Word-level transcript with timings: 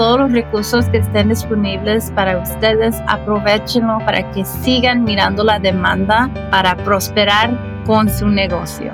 todos 0.00 0.18
los 0.18 0.32
recursos 0.32 0.86
que 0.86 0.96
estén 0.96 1.28
disponibles 1.28 2.10
para 2.16 2.38
ustedes. 2.38 2.96
Aprovechenlo 3.06 3.98
para 4.06 4.30
que 4.32 4.46
sigan 4.46 5.04
mirando 5.04 5.44
la 5.44 5.58
demanda 5.58 6.30
para 6.50 6.74
prosperar 6.74 7.50
con 7.84 8.08
su 8.08 8.26
negocio. 8.26 8.90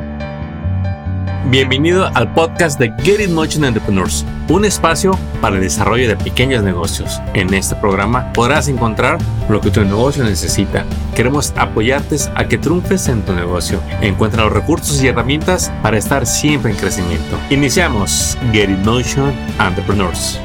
Bienvenido 1.49 2.11
al 2.15 2.35
podcast 2.35 2.81
de 2.81 2.93
Get 3.05 3.21
In 3.21 3.35
Motion 3.35 3.65
Entrepreneurs, 3.65 4.27
un 4.49 4.65
espacio 4.65 5.17
para 5.41 5.55
el 5.55 5.63
desarrollo 5.63 6.09
de 6.09 6.17
pequeños 6.17 6.65
negocios. 6.65 7.21
En 7.35 7.55
este 7.55 7.77
programa 7.77 8.33
podrás 8.33 8.67
encontrar 8.67 9.19
lo 9.49 9.61
que 9.61 9.71
tu 9.71 9.85
negocio 9.85 10.25
necesita. 10.25 10.85
Queremos 11.15 11.55
apoyarte 11.57 12.17
a 12.35 12.49
que 12.49 12.59
triunfes 12.59 13.07
en 13.07 13.23
tu 13.23 13.33
negocio. 13.33 13.81
Encuentra 14.01 14.43
los 14.43 14.53
recursos 14.53 15.01
y 15.01 15.07
herramientas 15.07 15.71
para 15.85 15.99
estar 15.99 16.27
siempre 16.27 16.73
en 16.73 16.77
crecimiento. 16.77 17.39
Iniciamos 17.51 18.37
Get 18.51 18.71
In 18.71 18.83
Motion 18.83 19.33
Entrepreneurs. 19.61 20.41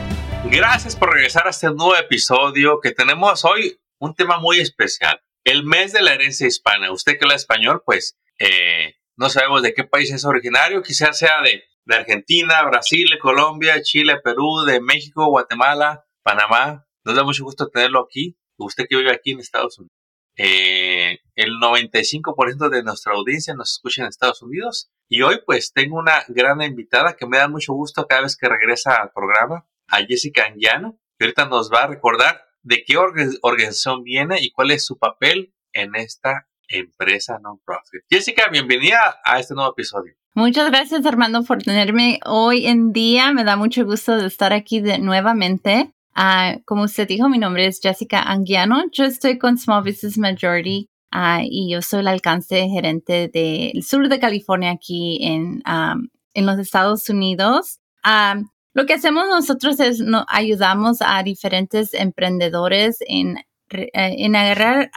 Gracias 0.52 0.98
por 0.98 1.14
regresar 1.14 1.48
a 1.48 1.52
este 1.52 1.68
nuevo 1.68 1.96
episodio 1.96 2.82
que 2.82 2.92
tenemos 2.92 3.46
hoy 3.46 3.80
un 4.00 4.14
tema 4.14 4.38
muy 4.38 4.60
especial. 4.60 5.24
El 5.46 5.64
mes 5.64 5.94
de 5.94 6.02
la 6.02 6.14
herencia 6.14 6.46
hispana. 6.46 6.92
Usted 6.92 7.14
que 7.14 7.24
habla 7.24 7.36
español, 7.36 7.82
pues... 7.86 8.18
Eh, 8.38 8.96
no 9.16 9.30
sabemos 9.30 9.62
de 9.62 9.74
qué 9.74 9.86
país 9.86 10.12
es 10.12 10.26
originario, 10.26 10.82
quizás 10.82 11.18
sea 11.18 11.42
de, 11.42 11.64
Argentina, 11.96 12.64
Brasil, 12.64 13.08
Colombia, 13.22 13.82
Chile, 13.82 14.20
Perú, 14.22 14.64
de 14.66 14.82
México, 14.82 15.30
Guatemala, 15.30 16.06
Panamá. 16.22 16.86
Nos 17.06 17.16
da 17.16 17.24
mucho 17.24 17.46
gusto 17.46 17.70
tenerlo 17.70 18.02
aquí. 18.02 18.38
Usted 18.58 18.88
que 18.90 18.98
vive 18.98 19.14
aquí 19.14 19.32
en 19.32 19.40
Estados 19.40 19.80
Unidos. 19.80 19.96
Eh, 20.36 21.20
el 21.36 21.52
95% 21.62 22.70
de 22.70 22.84
nuestra 22.84 23.14
audiencia 23.14 23.54
nos 23.54 23.72
escucha 23.72 24.02
en 24.02 24.10
Estados 24.10 24.42
Unidos. 24.42 24.92
Y 25.08 25.22
hoy 25.22 25.40
pues 25.46 25.72
tengo 25.72 25.98
una 25.98 26.26
gran 26.28 26.62
invitada 26.62 27.16
que 27.16 27.26
me 27.26 27.38
da 27.38 27.48
mucho 27.48 27.72
gusto 27.72 28.06
cada 28.06 28.24
vez 28.24 28.36
que 28.36 28.50
regresa 28.50 28.96
al 28.96 29.12
programa, 29.12 29.66
a 29.92 30.06
Jessica 30.06 30.46
Anguiano, 30.46 30.98
que 31.18 31.26
ahorita 31.26 31.46
nos 31.46 31.70
va 31.72 31.84
a 31.84 31.88
recordar 31.88 32.42
de 32.64 32.84
qué 32.86 32.98
organización 32.98 34.04
viene 34.04 34.38
y 34.42 34.52
cuál 34.52 34.72
es 34.72 34.86
su 34.86 34.98
papel 34.98 35.54
en 35.74 35.96
esta 35.96 36.48
empresa 36.68 37.38
non-profit. 37.40 38.02
Jessica, 38.10 38.48
bienvenida 38.52 39.20
a 39.24 39.40
este 39.40 39.54
nuevo 39.54 39.72
episodio. 39.72 40.14
Muchas 40.34 40.70
gracias 40.70 41.06
Armando 41.06 41.44
por 41.44 41.62
tenerme 41.62 42.20
hoy 42.26 42.66
en 42.66 42.94
día. 42.94 43.34
Me 43.34 43.44
da 43.44 43.58
mucho 43.58 43.84
gusto 43.86 44.16
de 44.16 44.28
estar 44.28 44.54
aquí 44.54 44.80
de, 44.80 44.98
nuevamente. 45.00 45.92
Uh, 46.16 46.62
como 46.66 46.84
usted 46.84 47.08
dijo, 47.08 47.30
mi 47.30 47.38
nombre 47.38 47.68
es 47.68 47.80
Jessica 47.82 48.22
Anguiano. 48.22 48.84
Yo 48.92 49.04
estoy 49.04 49.38
con 49.38 49.58
Small 49.58 49.84
Business 49.84 50.18
Majority 50.18 50.88
uh, 51.14 51.42
y 51.44 51.72
yo 51.72 51.82
soy 51.82 52.02
el 52.02 52.08
alcance 52.08 52.68
gerente 52.70 53.30
del 53.34 53.84
sur 53.84 54.08
de 54.08 54.20
California 54.20 54.72
aquí 54.72 55.20
en, 55.22 55.62
um, 55.68 56.08
en 56.34 56.46
los 56.46 56.60
Estados 56.60 57.10
Unidos. 57.10 57.80
Um, 58.06 58.50
lo 58.74 58.86
que 58.86 58.94
hacemos 58.94 59.28
nosotros 59.28 59.80
es 59.80 60.00
no, 60.00 60.26
ayudamos 60.28 60.98
a 61.02 61.22
diferentes 61.24 61.94
emprendedores 61.94 62.98
en 63.08 63.38
eh, 63.74 63.90
en 63.94 64.36
agarrar 64.36 64.92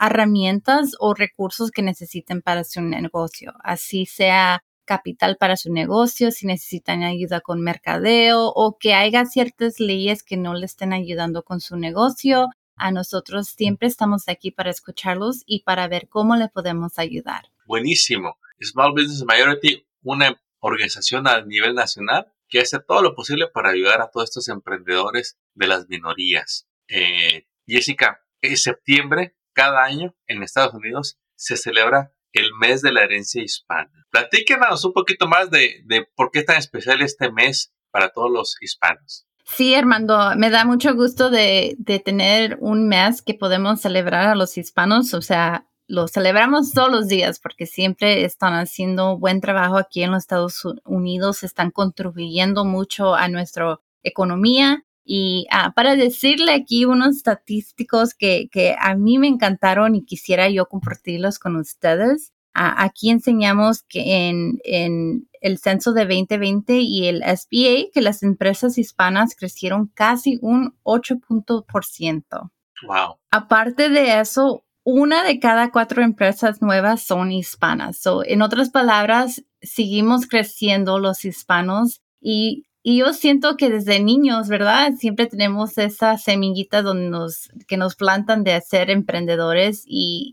herramientas 0.00 0.92
o 0.98 1.12
recursos 1.12 1.70
que 1.70 1.82
necesiten 1.82 2.40
para 2.40 2.64
su 2.64 2.80
negocio, 2.80 3.52
así 3.62 4.06
sea 4.06 4.62
capital 4.86 5.36
para 5.36 5.58
su 5.58 5.70
negocio, 5.70 6.30
si 6.30 6.46
necesitan 6.46 7.02
ayuda 7.02 7.42
con 7.42 7.60
mercadeo 7.60 8.46
o 8.46 8.78
que 8.78 8.94
haya 8.94 9.26
ciertas 9.26 9.78
leyes 9.78 10.22
que 10.22 10.38
no 10.38 10.54
le 10.54 10.64
estén 10.64 10.94
ayudando 10.94 11.42
con 11.42 11.60
su 11.60 11.76
negocio. 11.76 12.48
A 12.76 12.90
nosotros 12.90 13.48
siempre 13.48 13.88
estamos 13.88 14.28
aquí 14.28 14.52
para 14.52 14.70
escucharlos 14.70 15.42
y 15.44 15.62
para 15.64 15.86
ver 15.88 16.08
cómo 16.08 16.36
le 16.36 16.48
podemos 16.48 16.98
ayudar. 16.98 17.50
Buenísimo. 17.66 18.38
Small 18.62 18.92
Business 18.92 19.22
Majority, 19.24 19.84
una 20.02 20.40
organización 20.60 21.28
a 21.28 21.42
nivel 21.42 21.74
nacional 21.74 22.32
que 22.48 22.60
hace 22.60 22.78
todo 22.80 23.02
lo 23.02 23.14
posible 23.14 23.48
para 23.48 23.70
ayudar 23.70 24.00
a 24.00 24.10
todos 24.10 24.30
estos 24.30 24.48
emprendedores 24.48 25.38
de 25.54 25.66
las 25.66 25.88
minorías. 25.88 26.66
Eh, 26.88 27.46
Jessica, 27.66 28.22
en 28.40 28.56
septiembre, 28.56 29.36
cada 29.52 29.84
año 29.84 30.14
en 30.26 30.42
Estados 30.42 30.74
Unidos 30.74 31.18
se 31.36 31.56
celebra 31.56 32.12
el 32.32 32.54
mes 32.54 32.82
de 32.82 32.92
la 32.92 33.02
herencia 33.02 33.42
hispana. 33.42 33.90
Platíquenos 34.10 34.84
un 34.84 34.92
poquito 34.92 35.26
más 35.26 35.50
de, 35.50 35.84
por 36.14 36.30
qué 36.30 36.40
es 36.40 36.46
tan 36.46 36.56
especial 36.56 37.02
este 37.02 37.30
mes 37.30 37.72
para 37.90 38.10
todos 38.10 38.30
los 38.30 38.56
hispanos. 38.60 39.26
Sí, 39.44 39.74
Armando, 39.74 40.34
me 40.36 40.50
da 40.50 40.64
mucho 40.64 40.94
gusto 40.94 41.30
de, 41.30 41.76
tener 42.04 42.58
un 42.60 42.86
mes 42.86 43.22
que 43.22 43.34
podemos 43.34 43.80
celebrar 43.80 44.28
a 44.28 44.34
los 44.34 44.58
hispanos, 44.58 45.14
o 45.14 45.22
sea, 45.22 45.66
lo 45.88 46.06
celebramos 46.06 46.72
todos 46.72 46.90
los 46.90 47.08
días 47.08 47.40
porque 47.40 47.66
siempre 47.66 48.24
están 48.24 48.52
haciendo 48.52 49.18
buen 49.18 49.40
trabajo 49.40 49.78
aquí 49.78 50.02
en 50.02 50.12
los 50.12 50.22
Estados 50.22 50.62
Unidos, 50.84 51.42
están 51.42 51.70
contribuyendo 51.70 52.64
mucho 52.64 53.14
a 53.14 53.28
nuestra 53.28 53.80
economía 54.02 54.84
y 55.10 55.46
ah, 55.50 55.72
para 55.74 55.96
decirle 55.96 56.52
aquí 56.52 56.84
unos 56.84 57.16
estadísticos 57.16 58.12
que, 58.12 58.50
que, 58.52 58.76
a 58.78 58.94
mí 58.94 59.18
me 59.18 59.26
encantaron 59.26 59.94
y 59.94 60.04
quisiera 60.04 60.50
yo 60.50 60.66
compartirlos 60.66 61.38
con 61.38 61.56
ustedes. 61.56 62.34
Ah, 62.52 62.84
aquí 62.84 63.08
enseñamos 63.08 63.82
que 63.88 64.28
en, 64.28 64.58
en, 64.64 65.26
el 65.40 65.56
censo 65.58 65.94
de 65.94 66.04
2020 66.04 66.80
y 66.80 67.06
el 67.06 67.22
SBA, 67.22 67.90
que 67.94 68.02
las 68.02 68.22
empresas 68.22 68.76
hispanas 68.76 69.34
crecieron 69.34 69.86
casi 69.94 70.38
un 70.42 70.74
8%. 70.82 72.50
Wow. 72.86 73.16
Aparte 73.30 73.88
de 73.88 74.20
eso, 74.20 74.64
una 74.90 75.22
de 75.22 75.38
cada 75.38 75.70
cuatro 75.70 76.02
empresas 76.02 76.62
nuevas 76.62 77.02
son 77.02 77.30
hispanas. 77.30 77.98
So, 77.98 78.24
en 78.24 78.40
otras 78.42 78.70
palabras, 78.70 79.44
seguimos 79.60 80.26
creciendo 80.26 80.98
los 80.98 81.24
hispanos 81.24 82.00
y 82.20 82.64
y 82.82 83.00
yo 83.00 83.12
siento 83.12 83.58
que 83.58 83.68
desde 83.68 84.00
niños, 84.00 84.48
¿verdad? 84.48 84.94
Siempre 84.98 85.26
tenemos 85.26 85.76
esa 85.76 86.16
semillita 86.16 86.80
donde 86.80 87.10
nos, 87.10 87.50
que 87.66 87.76
nos 87.76 87.96
plantan 87.96 88.44
de 88.44 88.58
ser 88.62 88.88
emprendedores 88.88 89.82
y, 89.84 90.32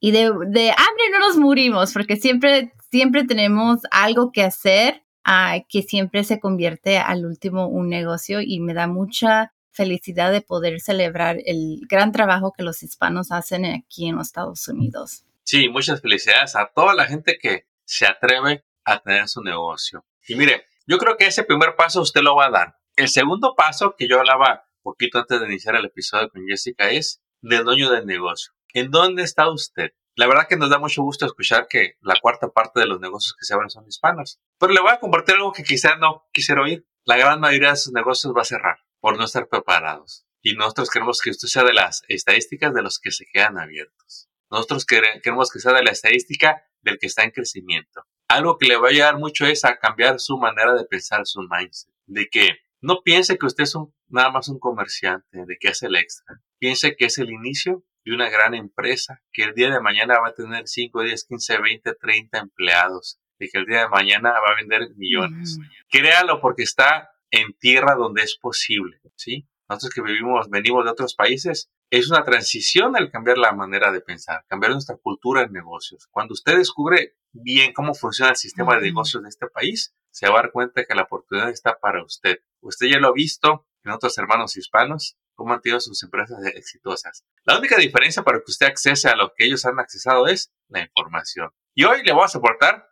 y, 0.00 0.10
de, 0.10 0.22
de, 0.22 0.70
hambre 0.70 1.10
no 1.12 1.20
nos 1.20 1.36
morimos 1.36 1.92
porque 1.92 2.16
siempre, 2.16 2.72
siempre 2.90 3.22
tenemos 3.22 3.78
algo 3.92 4.32
que 4.32 4.42
hacer 4.42 5.04
uh, 5.24 5.62
que 5.68 5.82
siempre 5.82 6.24
se 6.24 6.40
convierte 6.40 6.98
al 6.98 7.26
último 7.26 7.68
un 7.68 7.90
negocio 7.90 8.40
y 8.40 8.58
me 8.58 8.74
da 8.74 8.88
mucha 8.88 9.53
felicidad 9.74 10.32
de 10.32 10.40
poder 10.40 10.80
celebrar 10.80 11.36
el 11.44 11.80
gran 11.88 12.12
trabajo 12.12 12.52
que 12.56 12.62
los 12.62 12.82
hispanos 12.82 13.30
hacen 13.32 13.64
aquí 13.66 14.08
en 14.08 14.16
los 14.16 14.28
Estados 14.28 14.66
Unidos. 14.68 15.24
Sí, 15.42 15.68
muchas 15.68 16.00
felicidades 16.00 16.56
a 16.56 16.70
toda 16.74 16.94
la 16.94 17.06
gente 17.06 17.38
que 17.38 17.66
se 17.84 18.06
atreve 18.06 18.64
a 18.84 19.00
tener 19.00 19.28
su 19.28 19.42
negocio. 19.42 20.06
Y 20.26 20.36
mire, 20.36 20.64
yo 20.86 20.98
creo 20.98 21.16
que 21.16 21.26
ese 21.26 21.44
primer 21.44 21.76
paso 21.76 22.00
usted 22.00 22.22
lo 22.22 22.36
va 22.36 22.46
a 22.46 22.50
dar. 22.50 22.76
El 22.96 23.08
segundo 23.08 23.54
paso 23.56 23.94
que 23.98 24.08
yo 24.08 24.18
hablaba 24.18 24.64
poquito 24.82 25.18
antes 25.18 25.40
de 25.40 25.46
iniciar 25.46 25.74
el 25.74 25.86
episodio 25.86 26.30
con 26.30 26.46
Jessica 26.46 26.90
es 26.90 27.22
del 27.42 27.64
dueño 27.64 27.90
del 27.90 28.06
negocio. 28.06 28.52
¿En 28.72 28.90
dónde 28.90 29.22
está 29.22 29.50
usted? 29.50 29.90
La 30.14 30.26
verdad 30.28 30.46
que 30.48 30.56
nos 30.56 30.70
da 30.70 30.78
mucho 30.78 31.02
gusto 31.02 31.26
escuchar 31.26 31.66
que 31.68 31.94
la 32.00 32.14
cuarta 32.22 32.48
parte 32.48 32.80
de 32.80 32.86
los 32.86 33.00
negocios 33.00 33.34
que 33.38 33.44
se 33.44 33.52
abren 33.52 33.70
son 33.70 33.86
hispanos. 33.88 34.38
Pero 34.58 34.72
le 34.72 34.80
voy 34.80 34.92
a 34.92 35.00
compartir 35.00 35.34
algo 35.34 35.52
que 35.52 35.64
quizá 35.64 35.96
no 35.96 36.24
quisiera 36.32 36.62
oír. 36.62 36.86
La 37.04 37.16
gran 37.16 37.40
mayoría 37.40 37.70
de 37.70 37.76
sus 37.76 37.92
negocios 37.92 38.32
va 38.36 38.42
a 38.42 38.44
cerrar 38.44 38.78
por 39.04 39.18
no 39.18 39.26
estar 39.26 39.48
preparados. 39.48 40.24
Y 40.40 40.54
nosotros 40.54 40.88
queremos 40.88 41.20
que 41.20 41.28
usted 41.28 41.48
sea 41.48 41.64
de 41.64 41.74
las 41.74 42.04
estadísticas 42.08 42.72
de 42.72 42.82
los 42.82 42.98
que 42.98 43.10
se 43.10 43.26
quedan 43.30 43.58
abiertos. 43.58 44.30
Nosotros 44.50 44.86
queremos 44.86 45.50
que 45.50 45.58
sea 45.58 45.74
de 45.74 45.82
la 45.82 45.90
estadística 45.90 46.64
del 46.80 46.98
que 46.98 47.08
está 47.08 47.22
en 47.22 47.30
crecimiento 47.30 48.06
algo 48.28 48.58
que 48.58 48.66
le 48.66 48.76
va 48.76 48.88
a 48.88 48.90
ayudar 48.90 49.18
mucho 49.18 49.46
es 49.46 49.64
a 49.64 49.76
cambiar 49.78 50.18
su 50.18 50.38
manera 50.38 50.74
de 50.74 50.84
pensar, 50.84 51.26
su 51.26 51.42
mindset. 51.42 51.94
De 52.06 52.28
que 52.28 52.58
no 52.80 53.02
piense 53.02 53.38
que 53.38 53.46
usted 53.46 53.64
es 53.64 53.74
nada 54.08 54.30
más 54.30 54.48
un 54.48 54.58
comerciante, 54.58 55.44
de 55.46 55.56
que 55.58 55.68
hace 55.68 55.86
el 55.86 55.96
extra. 55.96 56.40
Piense 56.58 56.96
que 56.96 57.06
es 57.06 57.18
el 57.18 57.30
inicio 57.30 57.84
de 58.04 58.14
una 58.14 58.28
gran 58.28 58.54
empresa, 58.54 59.22
que 59.32 59.44
el 59.44 59.54
día 59.54 59.70
de 59.70 59.80
mañana 59.80 60.18
va 60.20 60.28
a 60.28 60.34
tener 60.34 60.68
5, 60.68 61.02
10, 61.02 61.24
15, 61.24 61.58
20, 61.58 61.94
30 61.94 62.38
empleados, 62.38 63.18
y 63.38 63.48
que 63.48 63.58
el 63.58 63.66
día 63.66 63.80
de 63.80 63.88
mañana 63.88 64.32
va 64.32 64.52
a 64.52 64.56
vender 64.56 64.90
millones. 64.96 65.58
Créalo 65.90 66.40
porque 66.40 66.62
está 66.62 67.10
en 67.34 67.52
tierra 67.54 67.96
donde 67.96 68.22
es 68.22 68.36
posible, 68.36 69.00
¿sí? 69.16 69.48
Nosotros 69.68 69.94
que 69.94 70.02
vivimos, 70.02 70.48
venimos 70.50 70.84
de 70.84 70.90
otros 70.90 71.14
países, 71.14 71.70
es 71.90 72.10
una 72.10 72.22
transición 72.22 72.96
el 72.96 73.10
cambiar 73.10 73.38
la 73.38 73.52
manera 73.52 73.90
de 73.90 74.00
pensar, 74.00 74.44
cambiar 74.46 74.72
nuestra 74.72 74.96
cultura 74.96 75.42
en 75.42 75.52
negocios. 75.52 76.06
Cuando 76.10 76.34
usted 76.34 76.58
descubre 76.58 77.16
bien 77.32 77.72
cómo 77.72 77.94
funciona 77.94 78.30
el 78.30 78.36
sistema 78.36 78.76
de 78.76 78.82
negocios 78.82 79.22
de 79.22 79.28
este 79.28 79.48
país, 79.48 79.94
se 80.10 80.28
va 80.28 80.38
a 80.38 80.42
dar 80.42 80.52
cuenta 80.52 80.84
que 80.84 80.94
la 80.94 81.02
oportunidad 81.02 81.50
está 81.50 81.78
para 81.80 82.04
usted. 82.04 82.38
Usted 82.60 82.86
ya 82.86 82.98
lo 82.98 83.08
ha 83.08 83.12
visto 83.12 83.66
en 83.82 83.90
otros 83.90 84.16
hermanos 84.18 84.56
hispanos, 84.56 85.16
cómo 85.34 85.54
han 85.54 85.60
tenido 85.60 85.80
sus 85.80 86.00
empresas 86.04 86.38
exitosas. 86.54 87.24
La 87.44 87.58
única 87.58 87.76
diferencia 87.76 88.22
para 88.22 88.38
que 88.38 88.50
usted 88.50 88.66
accese 88.66 89.08
a 89.08 89.16
lo 89.16 89.32
que 89.36 89.46
ellos 89.46 89.64
han 89.64 89.80
accesado 89.80 90.28
es 90.28 90.52
la 90.68 90.82
información. 90.82 91.50
Y 91.74 91.84
hoy 91.84 92.04
le 92.04 92.12
vamos 92.12 92.34
a 92.34 92.38
aportar 92.38 92.88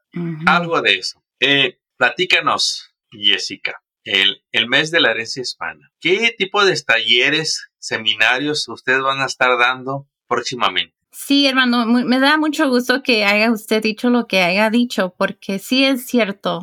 algo 0.46 0.82
de 0.82 0.94
eso. 0.94 1.22
Eh, 1.38 1.80
platícanos, 1.96 2.92
Jessica, 3.10 3.80
el, 4.04 4.42
el 4.52 4.68
mes 4.68 4.90
de 4.90 5.00
la 5.00 5.10
herencia 5.10 5.42
hispana. 5.42 5.92
¿Qué 6.00 6.34
tipo 6.36 6.64
de 6.64 6.80
talleres, 6.80 7.68
seminarios 7.78 8.68
ustedes 8.68 9.02
van 9.02 9.20
a 9.20 9.26
estar 9.26 9.56
dando 9.58 10.08
próximamente? 10.26 10.94
Sí, 11.10 11.46
hermano, 11.46 11.84
me 11.84 12.20
da 12.20 12.38
mucho 12.38 12.70
gusto 12.70 13.02
que 13.02 13.24
haya 13.24 13.52
usted 13.52 13.82
dicho 13.82 14.08
lo 14.08 14.26
que 14.26 14.40
haya 14.40 14.70
dicho, 14.70 15.14
porque 15.18 15.58
sí 15.58 15.84
es 15.84 16.06
cierto. 16.06 16.62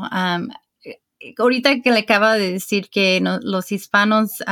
ahorita 1.38 1.82
que 1.82 1.92
le 1.92 2.00
acaba 2.00 2.34
de 2.34 2.54
decir 2.54 2.90
que 2.90 3.22
los 3.44 3.72
hispanos, 3.72 4.44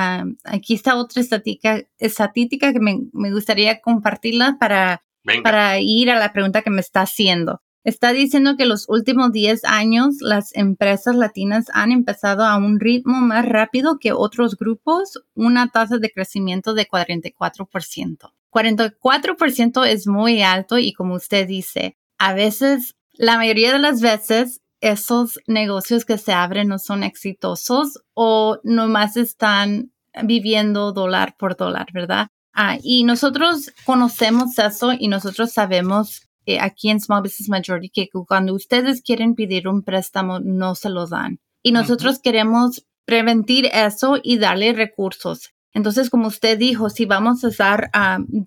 aquí 0.43 0.75
está 0.75 0.95
otra 0.97 1.21
estadística, 1.21 1.81
estadística 1.97 2.73
que 2.73 2.79
me, 2.79 2.99
me 3.11 3.31
gustaría 3.31 3.81
compartirla 3.81 4.57
para, 4.59 5.03
para 5.43 5.79
ir 5.79 6.11
a 6.11 6.19
la 6.19 6.31
pregunta 6.31 6.61
que 6.61 6.69
me 6.69 6.81
está 6.81 7.01
haciendo. 7.01 7.63
Está 7.87 8.11
diciendo 8.11 8.57
que 8.57 8.65
los 8.65 8.89
últimos 8.89 9.31
10 9.31 9.63
años 9.63 10.15
las 10.19 10.53
empresas 10.57 11.15
latinas 11.15 11.67
han 11.73 11.93
empezado 11.93 12.43
a 12.43 12.57
un 12.57 12.81
ritmo 12.81 13.21
más 13.21 13.45
rápido 13.45 13.97
que 13.97 14.11
otros 14.11 14.57
grupos, 14.57 15.23
una 15.35 15.69
tasa 15.69 15.97
de 15.97 16.11
crecimiento 16.11 16.73
de 16.73 16.85
44%. 16.85 18.33
44% 18.51 19.87
es 19.87 20.05
muy 20.05 20.41
alto 20.41 20.77
y 20.77 20.91
como 20.91 21.15
usted 21.15 21.47
dice, 21.47 21.95
a 22.17 22.33
veces, 22.33 22.97
la 23.13 23.37
mayoría 23.37 23.71
de 23.71 23.79
las 23.79 24.01
veces, 24.01 24.59
esos 24.81 25.39
negocios 25.47 26.03
que 26.03 26.17
se 26.17 26.33
abren 26.33 26.67
no 26.67 26.79
son 26.79 27.03
exitosos 27.03 28.01
o 28.13 28.59
nomás 28.65 29.15
están 29.15 29.93
viviendo 30.25 30.91
dólar 30.91 31.37
por 31.37 31.55
dólar, 31.55 31.87
¿verdad? 31.93 32.27
Ah, 32.51 32.79
y 32.83 33.05
nosotros 33.05 33.71
conocemos 33.85 34.59
eso 34.59 34.91
y 34.91 35.07
nosotros 35.07 35.53
sabemos 35.53 36.26
eh, 36.47 36.59
aquí 36.59 36.89
en 36.89 36.99
Small 36.99 37.21
Business 37.21 37.49
Majority 37.49 37.89
que 37.89 38.09
cuando 38.25 38.53
ustedes 38.53 39.01
quieren 39.01 39.35
pedir 39.35 39.67
un 39.67 39.83
préstamo 39.83 40.39
no 40.39 40.73
se 40.75 40.89
lo 40.89 41.05
dan. 41.05 41.39
Y 41.61 41.71
nosotros 41.71 42.19
queremos 42.19 42.85
prevenir 43.05 43.69
eso 43.73 44.17
y 44.21 44.37
darle 44.37 44.73
recursos. 44.73 45.51
Entonces, 45.73 46.09
como 46.09 46.27
usted 46.27 46.57
dijo, 46.57 46.89
si 46.89 47.05
vamos 47.05 47.43
a 47.43 47.49
dar 47.49 47.91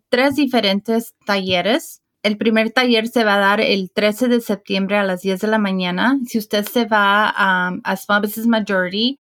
tres 0.08 0.36
diferentes 0.36 1.14
talleres, 1.26 2.02
el 2.22 2.36
primer 2.36 2.70
taller 2.70 3.08
se 3.08 3.24
va 3.24 3.36
a 3.36 3.38
dar 3.38 3.60
el 3.60 3.90
13 3.90 4.28
de 4.28 4.40
septiembre 4.40 4.96
a 4.96 5.04
las 5.04 5.22
10 5.22 5.40
de 5.40 5.48
la 5.48 5.58
mañana. 5.58 6.18
Si 6.26 6.38
usted 6.38 6.66
se 6.66 6.84
va 6.84 7.32
a 7.36 7.96
Small 7.96 8.22
Business 8.22 8.46
Majority, 8.46 9.18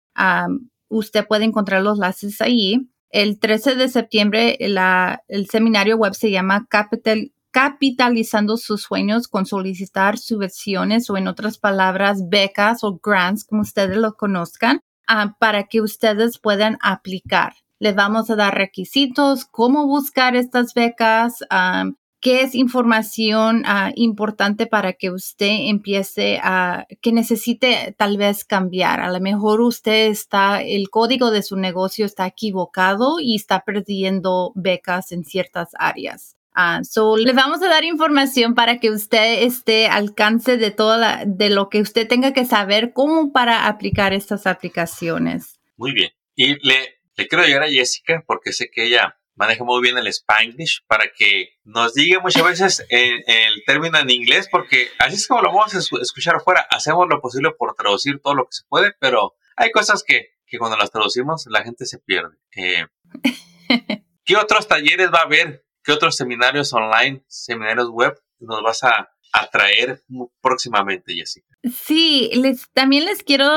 usted 0.89 1.27
puede 1.27 1.45
encontrar 1.45 1.81
los 1.81 1.97
enlaces 1.97 2.41
ahí. 2.41 2.89
El 3.09 3.39
13 3.39 3.75
de 3.75 3.89
septiembre, 3.89 4.57
el 4.59 5.47
seminario 5.49 5.97
web 5.97 6.13
se 6.13 6.31
llama 6.31 6.65
Capital, 6.69 7.31
capitalizando 7.53 8.57
sus 8.57 8.81
sueños 8.81 9.27
con 9.27 9.45
solicitar 9.45 10.17
subvenciones 10.17 11.07
o 11.11 11.17
en 11.17 11.27
otras 11.27 11.59
palabras 11.59 12.27
becas 12.27 12.83
o 12.83 12.99
grants, 13.01 13.45
como 13.45 13.61
ustedes 13.61 13.95
lo 13.95 14.15
conozcan, 14.15 14.81
ah, 15.07 15.35
para 15.39 15.65
que 15.65 15.79
ustedes 15.79 16.39
puedan 16.39 16.79
aplicar. 16.81 17.53
Les 17.79 17.93
vamos 17.93 18.31
a 18.31 18.35
dar 18.35 18.55
requisitos, 18.55 19.45
cómo 19.45 19.85
buscar 19.85 20.35
estas 20.35 20.73
becas, 20.73 21.45
ah, 21.51 21.91
qué 22.21 22.41
es 22.41 22.55
información 22.55 23.61
ah, 23.67 23.91
importante 23.93 24.65
para 24.65 24.93
que 24.93 25.11
usted 25.11 25.69
empiece 25.69 26.39
a, 26.41 26.87
que 27.01 27.11
necesite 27.11 27.93
tal 27.99 28.17
vez 28.17 28.45
cambiar. 28.45 28.99
A 28.99 29.11
lo 29.11 29.19
mejor 29.19 29.61
usted 29.61 30.07
está, 30.07 30.63
el 30.63 30.89
código 30.89 31.29
de 31.29 31.43
su 31.43 31.55
negocio 31.55 32.07
está 32.07 32.25
equivocado 32.25 33.19
y 33.19 33.35
está 33.35 33.63
perdiendo 33.63 34.53
becas 34.55 35.11
en 35.11 35.23
ciertas 35.23 35.69
áreas. 35.77 36.35
Uh, 36.55 36.83
so, 36.83 37.17
le 37.17 37.33
vamos 37.33 37.63
a 37.63 37.67
dar 37.67 37.83
información 37.83 38.53
para 38.53 38.79
que 38.79 38.91
usted 38.91 39.41
esté 39.41 39.87
al 39.87 40.03
alcance 40.03 40.57
de 40.57 40.69
toda 40.69 41.23
de 41.25 41.49
lo 41.49 41.69
que 41.69 41.81
usted 41.81 42.07
tenga 42.07 42.33
que 42.33 42.45
saber 42.45 42.93
cómo 42.93 43.31
para 43.31 43.67
aplicar 43.67 44.13
estas 44.13 44.45
aplicaciones. 44.45 45.59
Muy 45.77 45.93
bien. 45.93 46.11
Y 46.35 46.55
le, 46.67 46.99
le 47.15 47.27
quiero 47.27 47.43
llegar 47.45 47.63
a 47.63 47.69
Jessica 47.69 48.23
porque 48.27 48.53
sé 48.53 48.69
que 48.69 48.85
ella 48.85 49.17
maneja 49.35 49.63
muy 49.63 49.81
bien 49.81 49.97
el 49.97 50.07
Spanglish 50.07 50.85
para 50.87 51.11
que 51.11 51.57
nos 51.63 51.93
diga 51.93 52.19
muchas 52.19 52.43
veces 52.43 52.85
el 52.89 53.63
término 53.65 53.97
en 53.97 54.09
inglés 54.09 54.47
porque 54.51 54.89
así 54.99 55.15
es 55.15 55.27
como 55.27 55.41
lo 55.41 55.49
vamos 55.49 55.73
a 55.73 55.79
escuchar 55.79 56.35
afuera. 56.35 56.67
Hacemos 56.69 57.07
lo 57.09 57.19
posible 57.19 57.51
por 57.57 57.73
traducir 57.75 58.19
todo 58.21 58.35
lo 58.35 58.45
que 58.45 58.53
se 58.53 58.63
puede, 58.67 58.93
pero 58.99 59.35
hay 59.55 59.71
cosas 59.71 60.03
que, 60.03 60.35
que 60.45 60.57
cuando 60.57 60.77
las 60.77 60.91
traducimos 60.91 61.45
la 61.47 61.63
gente 61.63 61.85
se 61.85 61.99
pierde. 61.99 62.37
Eh, 62.55 62.85
¿Qué 64.25 64.37
otros 64.37 64.67
talleres 64.67 65.09
va 65.11 65.19
a 65.19 65.25
haber 65.25 65.62
¿Qué 65.83 65.91
otros 65.91 66.15
seminarios 66.15 66.73
online, 66.73 67.23
seminarios 67.27 67.89
web 67.89 68.13
nos 68.39 68.61
vas 68.63 68.83
a, 68.83 69.09
traer 69.51 70.03
próximamente, 70.41 71.15
Jessica? 71.15 71.47
Sí, 71.63 72.29
les, 72.35 72.69
también 72.71 73.05
les 73.05 73.23
quiero 73.23 73.47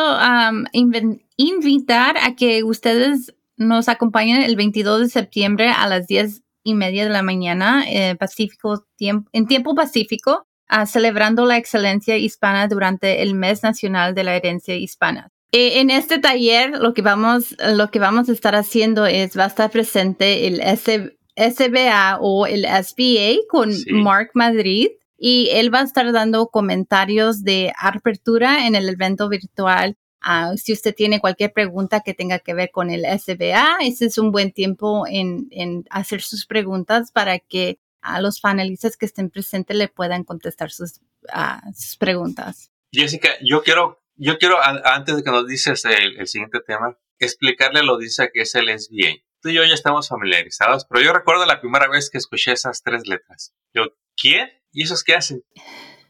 invitar 1.37 2.17
a 2.17 2.35
que 2.35 2.65
ustedes 2.65 3.35
nos 3.59 3.91
acompañen 3.91 4.41
el 4.41 4.57
22 4.57 5.01
de 5.01 5.09
septiembre 5.09 5.69
a 5.69 5.87
las 5.87 6.07
10 6.07 6.43
y 6.63 6.75
media 6.75 7.05
de 7.05 7.11
la 7.11 7.23
mañana 7.23 7.85
eh, 7.87 8.17
Pacífico, 8.17 8.87
en 8.99 9.47
tiempo 9.47 9.75
pacífico, 9.75 10.47
celebrando 10.87 11.45
la 11.45 11.59
excelencia 11.59 12.17
hispana 12.17 12.69
durante 12.69 13.23
el 13.23 13.35
mes 13.35 13.63
nacional 13.63 14.15
de 14.15 14.25
la 14.25 14.35
herencia 14.35 14.77
hispana. 14.77 15.31
Eh, 15.53 15.81
en 15.81 15.91
este 15.91 16.19
taller 16.19 16.79
lo 16.79 16.93
que 16.93 17.03
vamos, 17.03 17.55
lo 17.59 17.91
que 17.91 17.99
vamos 17.99 18.29
a 18.29 18.33
estar 18.33 18.55
haciendo 18.55 19.07
es 19.07 19.39
va 19.39 19.45
a 19.45 19.49
estar 19.49 19.71
presente 19.71 20.49
el 20.49 20.61
S 20.61 21.16
SBA 21.37 22.19
o 22.21 22.47
el 22.47 22.65
SBA 22.65 23.47
con 23.49 23.73
Mark 23.91 24.31
Madrid 24.35 24.89
y 25.19 25.49
él 25.53 25.73
va 25.73 25.81
a 25.81 25.85
estar 25.85 26.11
dando 26.13 26.49
comentarios 26.49 27.43
de 27.43 27.73
apertura 27.79 28.67
en 28.67 28.75
el 28.75 28.89
evento 28.89 29.29
virtual. 29.29 29.97
Ah, 30.21 30.55
si 30.57 30.73
usted 30.73 30.95
tiene 30.95 31.21
cualquier 31.21 31.53
pregunta 31.53 32.01
que 32.01 32.15
tenga 32.15 32.39
que 32.39 32.55
ver 32.55 32.71
con 32.71 32.91
el 32.91 33.05
SBA, 33.05 33.79
ese 33.83 34.07
es 34.07 34.19
un 34.19 34.33
buen 34.33 34.53
tiempo 34.53 35.05
en, 35.07 35.85
hacer 35.91 36.21
sus 36.23 36.47
preguntas 36.47 37.13
para 37.13 37.39
que 37.39 37.79
a 38.01 38.21
los 38.21 38.41
panelistas 38.41 38.97
que 38.97 39.07
estén 39.07 39.31
presentes 39.31 39.77
le 39.77 39.89
puedan 39.89 40.25
contestar 40.25 40.71
sus, 40.71 41.01
sus 41.75 41.97
preguntas. 41.97 42.71
Jessica, 42.93 43.31
yo 43.43 43.63
quiero, 43.63 44.03
yo 44.17 44.39
quiero 44.39 44.57
antes 44.63 45.17
de 45.17 45.23
que 45.23 45.31
nos 45.31 45.47
dices 45.47 45.85
el, 45.85 46.19
el 46.19 46.27
siguiente 46.27 46.61
tema, 46.67 46.99
explicarle 47.19 47.81
a 47.81 47.83
la 47.83 47.93
audiencia 47.93 48.31
que 48.33 48.43
es 48.43 48.55
el 48.55 48.69
SBA 48.79 49.26
tú 49.47 49.51
y 49.51 49.55
yo 49.55 49.65
ya 49.65 49.75
estamos 49.75 50.09
familiarizados, 50.09 50.87
pero 50.87 51.05
yo 51.05 51.13
recuerdo 51.13 51.47
la 51.47 51.61
primera 51.61 51.87
vez 51.89 52.11
que 52.11 52.19
escuché 52.19 52.51
esas 52.51 52.83
tres 52.83 53.07
letras. 53.07 53.55
Yo, 53.73 53.85
¿quién? 54.17 54.51
¿Y 54.73 54.83
esos 54.83 55.05
qué 55.05 55.15
hacen? 55.15 55.45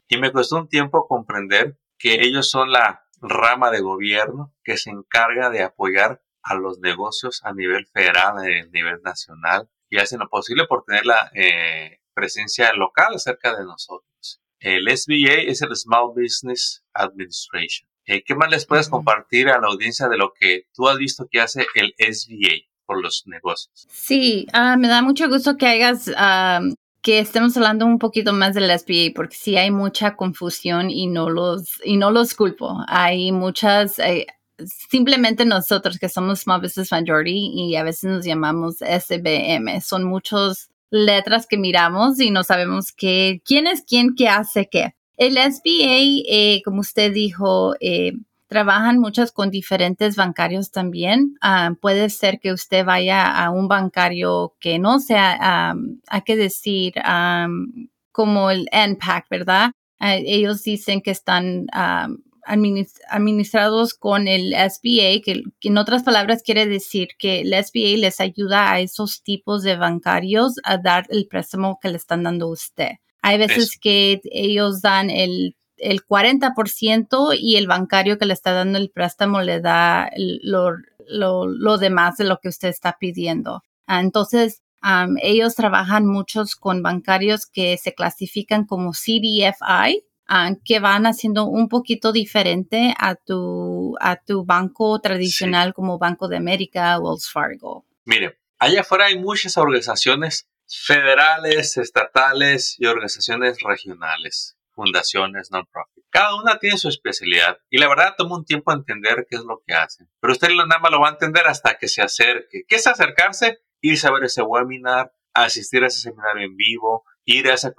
Y 0.08 0.16
me 0.16 0.32
costó 0.32 0.56
un 0.56 0.68
tiempo 0.68 1.06
comprender 1.06 1.78
que 1.98 2.22
ellos 2.22 2.48
son 2.48 2.72
la 2.72 3.06
rama 3.20 3.70
de 3.70 3.80
gobierno 3.80 4.54
que 4.64 4.78
se 4.78 4.88
encarga 4.88 5.50
de 5.50 5.62
apoyar 5.62 6.22
a 6.42 6.54
los 6.54 6.78
negocios 6.78 7.42
a 7.44 7.52
nivel 7.52 7.86
federal, 7.88 8.38
a 8.38 8.42
nivel 8.72 9.02
nacional, 9.02 9.68
y 9.90 9.98
hacen 9.98 10.20
lo 10.20 10.30
posible 10.30 10.66
por 10.66 10.84
tener 10.84 11.04
la 11.04 11.30
eh, 11.34 12.00
presencia 12.14 12.72
local 12.72 13.18
cerca 13.18 13.54
de 13.54 13.64
nosotros. 13.64 14.40
El 14.60 14.88
SBA 14.88 15.42
es 15.46 15.60
el 15.60 15.76
Small 15.76 16.12
Business 16.16 16.82
Administration. 16.94 17.90
Eh, 18.06 18.24
¿Qué 18.24 18.34
más 18.34 18.50
les 18.50 18.64
puedes 18.64 18.88
compartir 18.88 19.50
a 19.50 19.60
la 19.60 19.66
audiencia 19.66 20.08
de 20.08 20.16
lo 20.16 20.32
que 20.32 20.68
tú 20.72 20.88
has 20.88 20.96
visto 20.96 21.28
que 21.30 21.42
hace 21.42 21.66
el 21.74 21.94
SBA? 21.98 22.66
Por 22.86 23.02
los 23.02 23.24
negocios. 23.26 23.86
Sí, 23.90 24.46
ah, 24.52 24.76
me 24.76 24.88
da 24.88 25.02
mucho 25.02 25.28
gusto 25.28 25.56
que 25.56 25.66
hagas, 25.66 26.10
ah, 26.16 26.60
que 27.02 27.18
estemos 27.18 27.56
hablando 27.56 27.86
un 27.86 27.98
poquito 27.98 28.32
más 28.32 28.54
del 28.54 28.70
SBA, 28.70 29.12
porque 29.14 29.36
sí 29.36 29.56
hay 29.56 29.70
mucha 29.70 30.16
confusión 30.16 30.90
y 30.90 31.06
no 31.06 31.28
los, 31.28 31.80
y 31.84 31.96
no 31.96 32.10
los 32.10 32.34
culpo. 32.34 32.78
Hay 32.88 33.32
muchas, 33.32 33.98
eh, 33.98 34.26
simplemente 34.64 35.44
nosotros 35.44 35.98
que 35.98 36.08
somos 36.08 36.40
Small 36.40 36.62
Business 36.62 36.90
Majority 36.90 37.52
y 37.54 37.76
a 37.76 37.82
veces 37.82 38.10
nos 38.10 38.24
llamamos 38.24 38.76
SBM, 38.80 39.80
son 39.80 40.04
muchas 40.04 40.70
letras 40.90 41.46
que 41.46 41.58
miramos 41.58 42.20
y 42.20 42.30
no 42.30 42.44
sabemos 42.44 42.92
qué, 42.92 43.42
quién 43.44 43.66
es 43.66 43.84
quién, 43.86 44.14
qué 44.14 44.28
hace 44.28 44.68
qué. 44.70 44.94
El 45.16 45.36
SBA, 45.38 46.24
eh, 46.28 46.62
como 46.64 46.80
usted 46.80 47.12
dijo, 47.12 47.74
eh, 47.80 48.12
trabajan 48.48 48.98
muchas 48.98 49.32
con 49.32 49.50
diferentes 49.50 50.16
bancarios 50.16 50.70
también. 50.70 51.36
Ah, 51.40 51.72
puede 51.80 52.10
ser 52.10 52.38
que 52.40 52.52
usted 52.52 52.84
vaya 52.84 53.26
a 53.26 53.50
un 53.50 53.68
bancario 53.68 54.54
que 54.60 54.78
no 54.78 55.00
sea, 55.00 55.74
hay 56.08 56.22
que 56.22 56.36
decir, 56.36 56.94
como 58.12 58.50
el 58.50 58.68
NPAC, 58.72 59.28
¿verdad? 59.28 59.72
Ah, 59.98 60.16
ellos 60.16 60.62
dicen 60.62 61.00
que 61.00 61.10
están 61.10 61.66
administrados 62.46 63.94
con 63.94 64.28
el 64.28 64.54
SBA, 64.54 65.20
que, 65.24 65.42
en 65.62 65.78
otras 65.78 66.04
palabras 66.04 66.42
quiere 66.44 66.66
decir 66.66 67.08
que 67.18 67.40
el 67.40 67.52
SBA 67.52 67.98
les 67.98 68.20
ayuda 68.20 68.70
a 68.70 68.78
esos 68.80 69.22
tipos 69.24 69.62
de 69.64 69.76
bancarios 69.76 70.54
a 70.62 70.78
dar 70.78 71.06
el 71.08 71.26
préstamo 71.26 71.78
que 71.82 71.88
le 71.88 71.96
están 71.96 72.22
dando 72.22 72.46
a 72.46 72.52
usted. 72.52 72.90
Hay 73.22 73.38
veces 73.38 73.76
que 73.80 74.20
ellos 74.30 74.80
dan 74.82 75.10
el 75.10 75.56
el 75.78 76.04
40% 76.04 77.36
y 77.38 77.56
el 77.56 77.66
bancario 77.66 78.18
que 78.18 78.26
le 78.26 78.34
está 78.34 78.52
dando 78.52 78.78
el 78.78 78.90
préstamo 78.90 79.42
le 79.42 79.60
da 79.60 80.10
lo, 80.16 80.76
lo, 81.06 81.78
demás 81.78 82.16
de 82.16 82.24
lo 82.24 82.38
que 82.38 82.48
usted 82.48 82.68
está 82.68 82.96
pidiendo. 82.98 83.62
Ah, 83.86 84.00
entonces, 84.00 84.62
ellos 85.22 85.54
trabajan 85.54 86.06
muchos 86.06 86.54
con 86.54 86.82
bancarios 86.82 87.46
que 87.46 87.76
se 87.76 87.94
clasifican 87.94 88.64
como 88.64 88.92
CDFI, 88.92 90.04
ah, 90.28 90.50
que 90.64 90.80
van 90.80 91.06
haciendo 91.06 91.46
un 91.46 91.68
poquito 91.68 92.12
diferente 92.12 92.94
a 92.98 93.14
tu, 93.14 93.96
a 94.00 94.16
tu 94.16 94.44
banco 94.44 94.98
tradicional 95.00 95.74
como 95.74 95.98
Banco 95.98 96.28
de 96.28 96.36
América, 96.36 96.98
Wells 96.98 97.30
Fargo. 97.30 97.84
Mire, 98.04 98.38
allá 98.58 98.82
afuera 98.82 99.06
hay 99.06 99.18
muchas 99.18 99.56
organizaciones 99.56 100.48
federales, 100.68 101.76
estatales 101.76 102.76
y 102.78 102.86
organizaciones 102.86 103.58
regionales 103.62 104.55
fundaciones 104.76 105.50
non-profit. 105.50 106.04
Cada 106.10 106.36
una 106.36 106.58
tiene 106.58 106.78
su 106.78 106.88
especialidad 106.88 107.58
y 107.68 107.78
la 107.78 107.88
verdad 107.88 108.14
toma 108.16 108.36
un 108.36 108.44
tiempo 108.44 108.72
entender 108.72 109.26
qué 109.28 109.36
es 109.36 109.42
lo 109.42 109.62
que 109.66 109.74
hacen. 109.74 110.08
Pero 110.20 110.32
usted 110.32 110.50
nada 110.50 110.78
más 110.78 110.92
lo 110.92 111.00
va 111.00 111.08
a 111.08 111.12
entender 111.12 111.48
hasta 111.48 111.76
que 111.78 111.88
se 111.88 112.02
acerque. 112.02 112.62
¿Qué 112.68 112.76
es 112.76 112.86
acercarse? 112.86 113.58
Irse 113.80 114.06
a 114.06 114.12
ver 114.12 114.24
ese 114.24 114.42
webinar, 114.42 115.12
asistir 115.34 115.82
a 115.82 115.88
ese 115.88 116.00
seminario 116.00 116.46
en 116.46 116.56
vivo, 116.56 117.04
ir 117.24 117.48
a 117.48 117.54
esa 117.54 117.74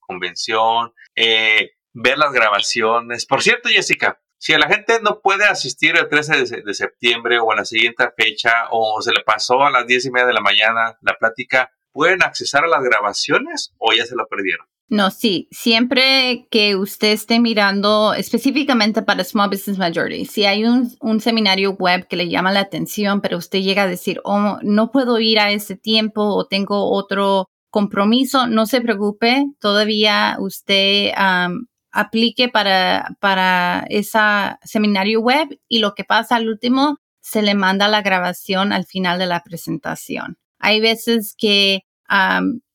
convención, 0.00 0.92
eh, 1.14 1.70
ver 1.92 2.18
las 2.18 2.32
grabaciones. 2.32 3.26
Por 3.26 3.42
cierto, 3.42 3.68
Jessica, 3.68 4.20
si 4.42 4.52
la 4.54 4.66
gente 4.66 4.98
no 5.00 5.20
puede 5.20 5.44
asistir 5.44 5.96
el 5.96 6.08
13 6.08 6.62
de, 6.64 6.74
septiembre 6.74 7.38
o 7.38 7.52
a 7.52 7.56
la 7.56 7.64
siguiente 7.64 8.10
fecha 8.16 8.66
o 8.72 9.00
se 9.00 9.12
le 9.12 9.22
pasó 9.22 9.62
a 9.62 9.70
las 9.70 9.86
10 9.86 10.06
y 10.06 10.10
media 10.10 10.26
de 10.26 10.32
la 10.32 10.40
mañana 10.40 10.98
la 11.00 11.16
plática, 11.16 11.70
¿pueden 11.92 12.24
accesar 12.24 12.64
a 12.64 12.68
las 12.68 12.82
grabaciones 12.82 13.72
o 13.78 13.92
ya 13.92 14.04
se 14.04 14.16
lo 14.16 14.26
perdieron? 14.26 14.66
No, 14.92 15.10
sí, 15.10 15.48
siempre 15.50 16.46
que 16.50 16.76
usted 16.76 17.12
esté 17.12 17.40
mirando 17.40 18.12
específicamente 18.12 19.00
para 19.00 19.24
Small 19.24 19.48
Business 19.48 19.78
Majority, 19.78 20.26
si 20.26 20.44
hay 20.44 20.66
un, 20.66 20.94
un, 21.00 21.18
seminario 21.18 21.72
web 21.72 22.06
que 22.06 22.16
le 22.16 22.28
llama 22.28 22.52
la 22.52 22.60
atención, 22.60 23.22
pero 23.22 23.38
usted 23.38 23.60
llega 23.60 23.84
a 23.84 23.86
decir, 23.86 24.20
oh, 24.22 24.58
no 24.60 24.90
puedo 24.90 25.18
ir 25.18 25.38
a 25.38 25.50
ese 25.50 25.76
tiempo 25.76 26.20
o 26.22 26.46
tengo 26.46 26.90
otro 26.90 27.48
compromiso, 27.70 28.46
no 28.48 28.66
se 28.66 28.82
preocupe, 28.82 29.46
todavía 29.60 30.36
usted 30.38 31.12
aplique 31.90 32.50
para, 32.50 33.16
para 33.18 33.86
ese 33.88 34.18
seminario 34.62 35.22
web 35.22 35.58
y 35.68 35.78
lo 35.78 35.94
que 35.94 36.04
pasa 36.04 36.36
al 36.36 36.50
último, 36.50 36.98
se 37.22 37.40
le 37.40 37.54
manda 37.54 37.88
la 37.88 38.02
grabación 38.02 38.74
al 38.74 38.84
final 38.84 39.18
de 39.18 39.26
la 39.26 39.42
presentación. 39.42 40.36
Hay 40.58 40.82
veces 40.82 41.34
que 41.34 41.80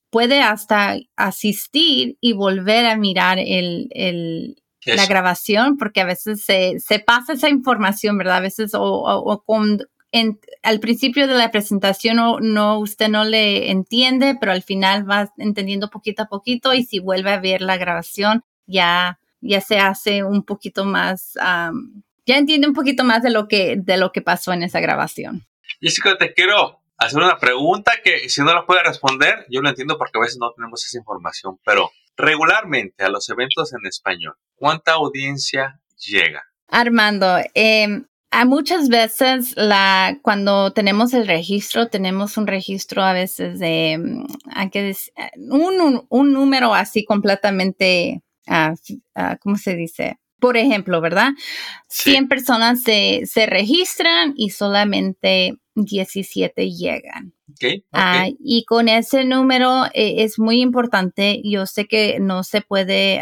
puede 0.09 0.41
hasta 0.41 0.97
asistir 1.15 2.17
y 2.21 2.33
volver 2.33 2.85
a 2.85 2.97
mirar 2.97 3.39
el, 3.39 3.87
el 3.91 4.55
la 4.85 5.05
grabación, 5.05 5.77
porque 5.77 6.01
a 6.01 6.05
veces 6.05 6.43
se, 6.43 6.79
se, 6.79 6.99
pasa 6.99 7.33
esa 7.33 7.49
información, 7.49 8.17
¿verdad? 8.17 8.37
A 8.37 8.41
veces 8.41 8.73
o, 8.73 8.81
o, 8.81 9.43
con, 9.43 9.79
en, 10.11 10.39
al 10.63 10.79
principio 10.79 11.27
de 11.27 11.33
la 11.33 11.51
presentación 11.51 12.17
no, 12.17 12.39
no, 12.39 12.79
usted 12.79 13.09
no 13.09 13.25
le 13.25 13.71
entiende, 13.71 14.37
pero 14.39 14.51
al 14.51 14.63
final 14.63 15.09
va 15.09 15.31
entendiendo 15.37 15.89
poquito 15.89 16.23
a 16.23 16.27
poquito 16.27 16.73
y 16.73 16.83
si 16.83 16.99
vuelve 16.99 17.31
a 17.31 17.39
ver 17.39 17.61
la 17.61 17.77
grabación 17.77 18.43
ya, 18.65 19.19
ya 19.41 19.61
se 19.61 19.79
hace 19.79 20.23
un 20.23 20.43
poquito 20.43 20.85
más, 20.85 21.33
ya 22.25 22.37
entiende 22.37 22.67
un 22.67 22.73
poquito 22.73 23.03
más 23.03 23.23
de 23.23 23.31
lo 23.31 23.47
que, 23.47 23.75
de 23.77 23.97
lo 23.97 24.11
que 24.11 24.21
pasó 24.21 24.53
en 24.53 24.63
esa 24.63 24.79
grabación. 24.79 25.45
Jessica, 25.81 26.17
te 26.17 26.33
quiero 26.33 26.76
hacer 26.97 27.19
una 27.19 27.37
pregunta 27.37 27.93
que 28.03 28.29
si 28.29 28.41
no 28.41 28.53
la 28.53 28.65
puede 28.65 28.83
responder, 28.83 29.45
yo 29.49 29.61
lo 29.61 29.69
entiendo 29.69 29.97
porque 29.97 30.17
a 30.17 30.21
veces 30.21 30.37
no 30.39 30.51
tenemos 30.53 30.85
esa 30.85 30.97
información, 30.97 31.59
pero 31.63 31.91
regularmente 32.15 33.03
a 33.03 33.09
los 33.09 33.29
eventos 33.29 33.73
en 33.73 33.85
español, 33.85 34.35
¿cuánta 34.55 34.93
audiencia 34.93 35.79
llega? 35.97 36.43
Armando, 36.67 37.37
eh, 37.53 38.01
a 38.31 38.45
muchas 38.45 38.89
veces 38.89 39.53
la, 39.55 40.19
cuando 40.21 40.71
tenemos 40.71 41.13
el 41.13 41.27
registro, 41.27 41.87
tenemos 41.87 42.37
un 42.37 42.47
registro 42.47 43.03
a 43.03 43.13
veces 43.13 43.59
de 43.59 44.25
hay 44.53 44.69
que 44.69 44.83
decir, 44.83 45.13
un, 45.37 46.05
un, 46.09 46.33
número 46.33 46.73
así 46.73 47.05
completamente, 47.05 48.21
uh, 48.47 48.75
¿cómo 49.39 49.55
se 49.57 49.75
dice? 49.75 50.19
Por 50.39 50.57
ejemplo, 50.57 51.01
¿verdad? 51.01 51.31
100 51.87 52.27
personas 52.27 52.83
se, 52.83 53.21
se 53.25 53.45
registran 53.45 54.33
y 54.35 54.49
solamente 54.49 55.57
17 55.84 56.72
llegan. 56.72 57.34
Ah, 57.91 58.27
y 58.39 58.65
con 58.65 58.89
ese 58.89 59.24
número 59.24 59.86
eh, 59.93 60.24
es 60.24 60.38
muy 60.38 60.62
importante. 60.62 61.41
Yo 61.43 61.65
sé 61.65 61.88
que 61.88 62.19
no 62.19 62.43
se 62.43 62.62
puede, 62.62 63.22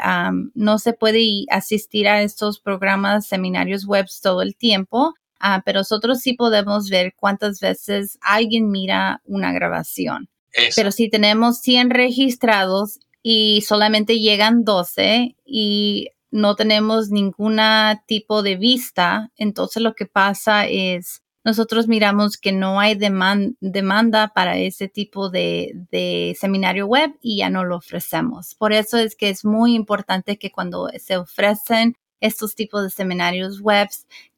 no 0.54 0.80
se 0.80 0.94
puede 0.94 1.46
asistir 1.50 2.08
a 2.08 2.22
estos 2.22 2.60
programas, 2.60 3.28
seminarios 3.28 3.86
web 3.86 4.08
todo 4.22 4.42
el 4.42 4.56
tiempo, 4.56 5.14
uh, 5.42 5.62
pero 5.66 5.80
nosotros 5.80 6.20
sí 6.20 6.34
podemos 6.34 6.90
ver 6.90 7.14
cuántas 7.16 7.60
veces 7.60 8.18
alguien 8.22 8.70
mira 8.70 9.22
una 9.26 9.54
grabación. 9.54 10.30
Pero 10.76 10.92
si 10.92 11.10
tenemos 11.10 11.60
100 11.60 11.90
registrados 11.90 13.00
y 13.22 13.62
solamente 13.68 14.20
llegan 14.20 14.64
12 14.64 15.36
y 15.46 16.10
no 16.32 16.56
tenemos 16.56 17.10
ningún 17.10 17.60
tipo 18.08 18.42
de 18.42 18.56
vista, 18.56 19.32
entonces 19.36 19.84
lo 19.84 19.96
que 19.96 20.06
pasa 20.06 20.66
es 20.66 21.25
nosotros 21.46 21.88
miramos 21.88 22.38
que 22.38 22.52
no 22.52 22.80
hay 22.80 22.96
demanda 22.96 24.32
para 24.34 24.58
ese 24.58 24.88
tipo 24.88 25.30
de, 25.30 26.36
seminario 26.40 26.88
web 26.88 27.12
y 27.22 27.38
ya 27.38 27.52
no 27.52 27.64
lo 27.64 27.78
ofrecemos. 27.78 28.56
Por 28.56 28.74
eso 28.74 28.98
es 28.98 29.16
que 29.16 29.30
es 29.30 29.46
muy 29.46 29.76
importante 29.76 30.38
que 30.38 30.52
cuando 30.52 30.90
se 30.98 31.18
ofrecen 31.18 31.96
estos 32.20 32.56
tipos 32.56 32.82
de 32.82 32.90
seminarios 32.90 33.62
web, 33.62 33.88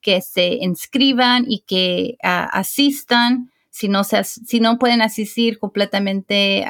que 0.02 0.20
se 0.20 0.56
inscriban 0.56 1.46
y 1.48 1.60
que 1.60 2.18
ah, 2.22 2.50
asistan. 2.52 3.52
Si 3.70 3.88
no, 3.88 4.04
se, 4.04 4.24
si 4.26 4.60
no 4.60 4.78
pueden 4.78 5.02
asistir 5.02 5.60
completamente, 5.60 6.66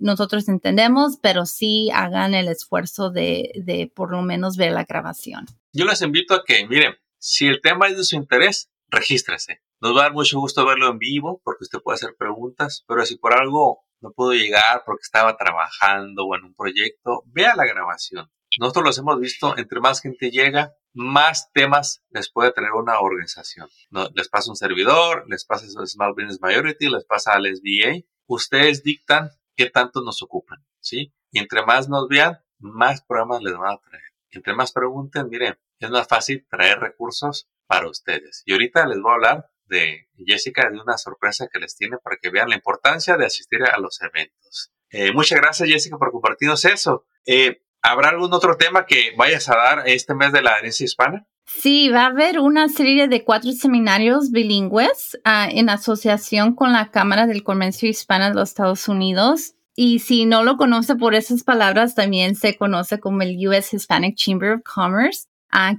nosotros 0.00 0.48
entendemos, 0.48 1.18
pero 1.22 1.46
sí 1.46 1.90
hagan 1.94 2.34
el 2.34 2.48
esfuerzo 2.48 3.10
de, 3.10 3.52
de 3.54 3.92
por 3.94 4.10
lo 4.10 4.22
menos 4.22 4.56
ver 4.56 4.72
la 4.72 4.84
grabación. 4.84 5.46
Yo 5.72 5.84
les 5.84 6.02
invito 6.02 6.34
a 6.34 6.42
que, 6.44 6.66
miren, 6.66 6.94
si 7.18 7.46
el 7.46 7.60
tema 7.60 7.86
es 7.86 7.98
de 7.98 8.04
su 8.04 8.16
interés, 8.16 8.69
regístrese. 8.90 9.62
Nos 9.80 9.96
va 9.96 10.00
a 10.00 10.02
dar 10.04 10.12
mucho 10.12 10.38
gusto 10.38 10.66
verlo 10.66 10.88
en 10.88 10.98
vivo 10.98 11.40
porque 11.44 11.64
usted 11.64 11.80
puede 11.80 11.96
hacer 11.96 12.16
preguntas, 12.18 12.84
pero 12.86 13.04
si 13.06 13.16
por 13.16 13.34
algo 13.34 13.84
no 14.00 14.12
pudo 14.12 14.32
llegar 14.32 14.82
porque 14.84 15.02
estaba 15.02 15.36
trabajando 15.36 16.24
o 16.24 16.34
en 16.36 16.44
un 16.44 16.54
proyecto, 16.54 17.22
vea 17.26 17.54
la 17.54 17.66
grabación. 17.66 18.30
Nosotros 18.58 18.84
los 18.84 18.98
hemos 18.98 19.20
visto, 19.20 19.56
entre 19.56 19.80
más 19.80 20.00
gente 20.00 20.30
llega, 20.30 20.74
más 20.92 21.52
temas 21.52 22.02
les 22.10 22.30
puede 22.32 22.52
tener 22.52 22.72
una 22.72 22.98
organización. 23.00 23.68
les 24.14 24.28
pasa 24.28 24.50
un 24.50 24.56
servidor, 24.56 25.24
les 25.28 25.44
pasa 25.44 25.66
Small 25.86 26.14
Business 26.14 26.40
Majority, 26.40 26.88
les 26.88 27.04
pasa 27.04 27.32
al 27.34 27.46
SBA. 27.46 28.06
Ustedes 28.26 28.82
dictan 28.82 29.30
qué 29.56 29.70
tanto 29.70 30.02
nos 30.02 30.22
ocupan, 30.22 30.64
¿sí? 30.80 31.14
Y 31.30 31.38
entre 31.38 31.64
más 31.64 31.88
nos 31.88 32.08
vean, 32.08 32.40
más 32.58 33.02
programas 33.02 33.42
les 33.42 33.54
van 33.54 33.74
a 33.74 33.78
traer. 33.78 34.04
Entre 34.30 34.54
más 34.54 34.72
pregunten, 34.72 35.28
miren, 35.28 35.58
es 35.78 35.90
más 35.90 36.08
fácil 36.08 36.46
traer 36.48 36.78
recursos 36.78 37.48
para 37.70 37.88
ustedes. 37.88 38.42
Y 38.46 38.52
ahorita 38.52 38.84
les 38.88 39.00
voy 39.00 39.12
a 39.12 39.14
hablar 39.14 39.46
de 39.66 40.08
Jessica, 40.26 40.68
de 40.68 40.80
una 40.80 40.98
sorpresa 40.98 41.46
que 41.50 41.60
les 41.60 41.76
tiene 41.76 41.98
para 42.02 42.16
que 42.20 42.28
vean 42.28 42.48
la 42.48 42.56
importancia 42.56 43.16
de 43.16 43.26
asistir 43.26 43.60
a 43.62 43.78
los 43.78 44.00
eventos. 44.02 44.72
Eh, 44.90 45.12
muchas 45.12 45.40
gracias 45.40 45.68
Jessica 45.68 45.96
por 45.96 46.10
compartirnos 46.10 46.64
eso. 46.64 47.06
Eh, 47.24 47.62
¿Habrá 47.80 48.08
algún 48.08 48.34
otro 48.34 48.56
tema 48.56 48.86
que 48.86 49.12
vayas 49.16 49.48
a 49.48 49.56
dar 49.56 49.88
este 49.88 50.14
mes 50.16 50.32
de 50.32 50.42
la 50.42 50.58
herencia 50.58 50.84
hispana? 50.84 51.28
Sí, 51.46 51.88
va 51.90 52.02
a 52.02 52.06
haber 52.06 52.40
una 52.40 52.68
serie 52.68 53.06
de 53.06 53.24
cuatro 53.24 53.52
seminarios 53.52 54.32
bilingües 54.32 55.18
ah, 55.24 55.48
en 55.48 55.70
asociación 55.70 56.56
con 56.56 56.72
la 56.72 56.90
Cámara 56.90 57.28
del 57.28 57.44
Comercio 57.44 57.88
Hispana 57.88 58.30
de 58.30 58.34
los 58.34 58.50
Estados 58.50 58.88
Unidos. 58.88 59.54
Y 59.76 60.00
si 60.00 60.26
no 60.26 60.42
lo 60.42 60.56
conoce 60.56 60.96
por 60.96 61.14
esas 61.14 61.44
palabras, 61.44 61.94
también 61.94 62.34
se 62.34 62.56
conoce 62.56 62.98
como 62.98 63.22
el 63.22 63.36
US 63.48 63.72
Hispanic 63.72 64.16
Chamber 64.16 64.54
of 64.54 64.62
Commerce 64.62 65.29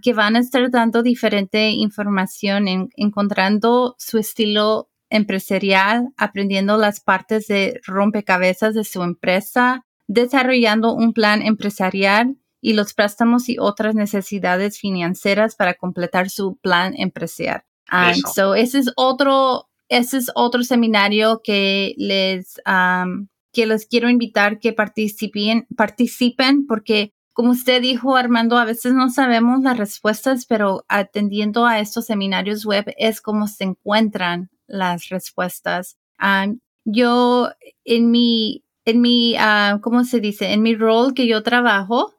que 0.02 0.14
van 0.14 0.36
a 0.36 0.40
estar 0.40 0.70
dando 0.70 1.04
diferente 1.04 1.70
información, 1.70 2.90
encontrando 2.96 3.96
su 3.98 4.18
estilo 4.18 4.90
empresarial, 5.10 6.10
aprendiendo 6.18 6.78
las 6.78 7.00
partes 7.02 7.48
de 7.48 7.80
rompecabezas 7.86 8.74
de 8.74 8.84
su 8.84 9.04
empresa, 9.04 9.86
desarrollando 10.08 10.94
un 10.94 11.14
plan 11.14 11.42
empresarial 11.42 12.38
y 12.62 12.74
los 12.74 12.94
préstamos 12.94 13.50
y 13.50 13.58
otras 13.60 13.96
necesidades 13.96 14.80
financieras 14.80 15.56
para 15.56 15.74
completar 15.74 16.30
su 16.30 16.58
plan 16.58 16.94
empresarial. 16.96 17.64
ese 18.56 18.80
es 18.80 18.92
otro, 18.96 19.70
ese 19.90 20.18
es 20.18 20.32
otro 20.36 20.64
seminario 20.64 21.42
que 21.44 21.94
les, 21.98 22.62
que 23.52 23.66
les 23.66 23.86
quiero 23.88 24.10
invitar 24.10 24.60
que 24.60 24.74
participen, 24.74 25.68
participen 25.76 26.66
porque 26.68 27.14
como 27.34 27.52
usted 27.52 27.82
dijo, 27.82 28.16
Armando, 28.16 28.58
a 28.58 28.66
veces 28.66 28.94
no 28.94 29.10
sabemos 29.10 29.62
las 29.62 29.78
respuestas, 29.78 30.46
pero 30.46 30.84
atendiendo 30.88 31.66
a 31.66 31.80
estos 31.80 32.06
seminarios 32.06 32.66
web 32.66 32.94
es 32.98 33.22
como 33.22 33.48
se 33.48 33.64
encuentran 33.64 34.50
las 34.68 35.10
respuestas. 35.10 35.98
Ah, 36.18 36.48
yo, 36.84 37.50
en 37.86 38.12
mi, 38.12 38.64
en 38.86 39.02
mi, 39.02 39.36
uh, 39.36 39.80
¿cómo 39.82 40.04
se 40.04 40.20
dice? 40.20 40.54
En 40.54 40.62
mi 40.62 40.76
rol 40.76 41.14
que 41.14 41.28
yo 41.28 41.44
trabajo, 41.44 42.16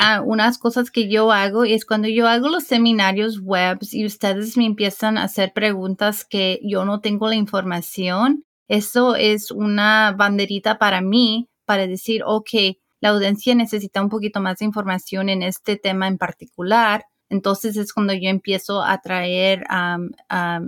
ah, 0.00 0.22
unas 0.24 0.58
cosas 0.58 0.90
que 0.90 1.08
yo 1.08 1.32
hago 1.32 1.64
es 1.64 1.84
cuando 1.84 2.08
yo 2.08 2.28
hago 2.28 2.48
los 2.48 2.64
seminarios 2.64 3.40
web 3.40 3.78
y 3.90 4.06
ustedes 4.06 4.56
me 4.56 4.66
empiezan 4.66 5.18
a 5.18 5.24
hacer 5.24 5.52
preguntas 5.52 6.24
que 6.24 6.60
yo 6.62 6.84
no 6.84 7.00
tengo 7.00 7.28
la 7.28 7.34
información, 7.34 8.44
eso 8.68 9.14
es 9.14 9.50
una 9.50 10.14
banderita 10.16 10.78
para 10.78 11.00
mí 11.00 11.48
para 11.66 11.86
decir, 11.86 12.22
ok, 12.24 12.76
la 13.04 13.10
audiencia 13.10 13.54
necesita 13.54 14.00
un 14.00 14.08
poquito 14.08 14.40
más 14.40 14.60
de 14.60 14.64
información 14.64 15.28
en 15.28 15.42
este 15.42 15.76
tema 15.76 16.08
en 16.08 16.16
particular. 16.16 17.04
Entonces 17.28 17.76
es 17.76 17.92
cuando 17.92 18.14
yo 18.14 18.30
empiezo 18.30 18.82
a 18.82 18.98
traer 19.02 19.62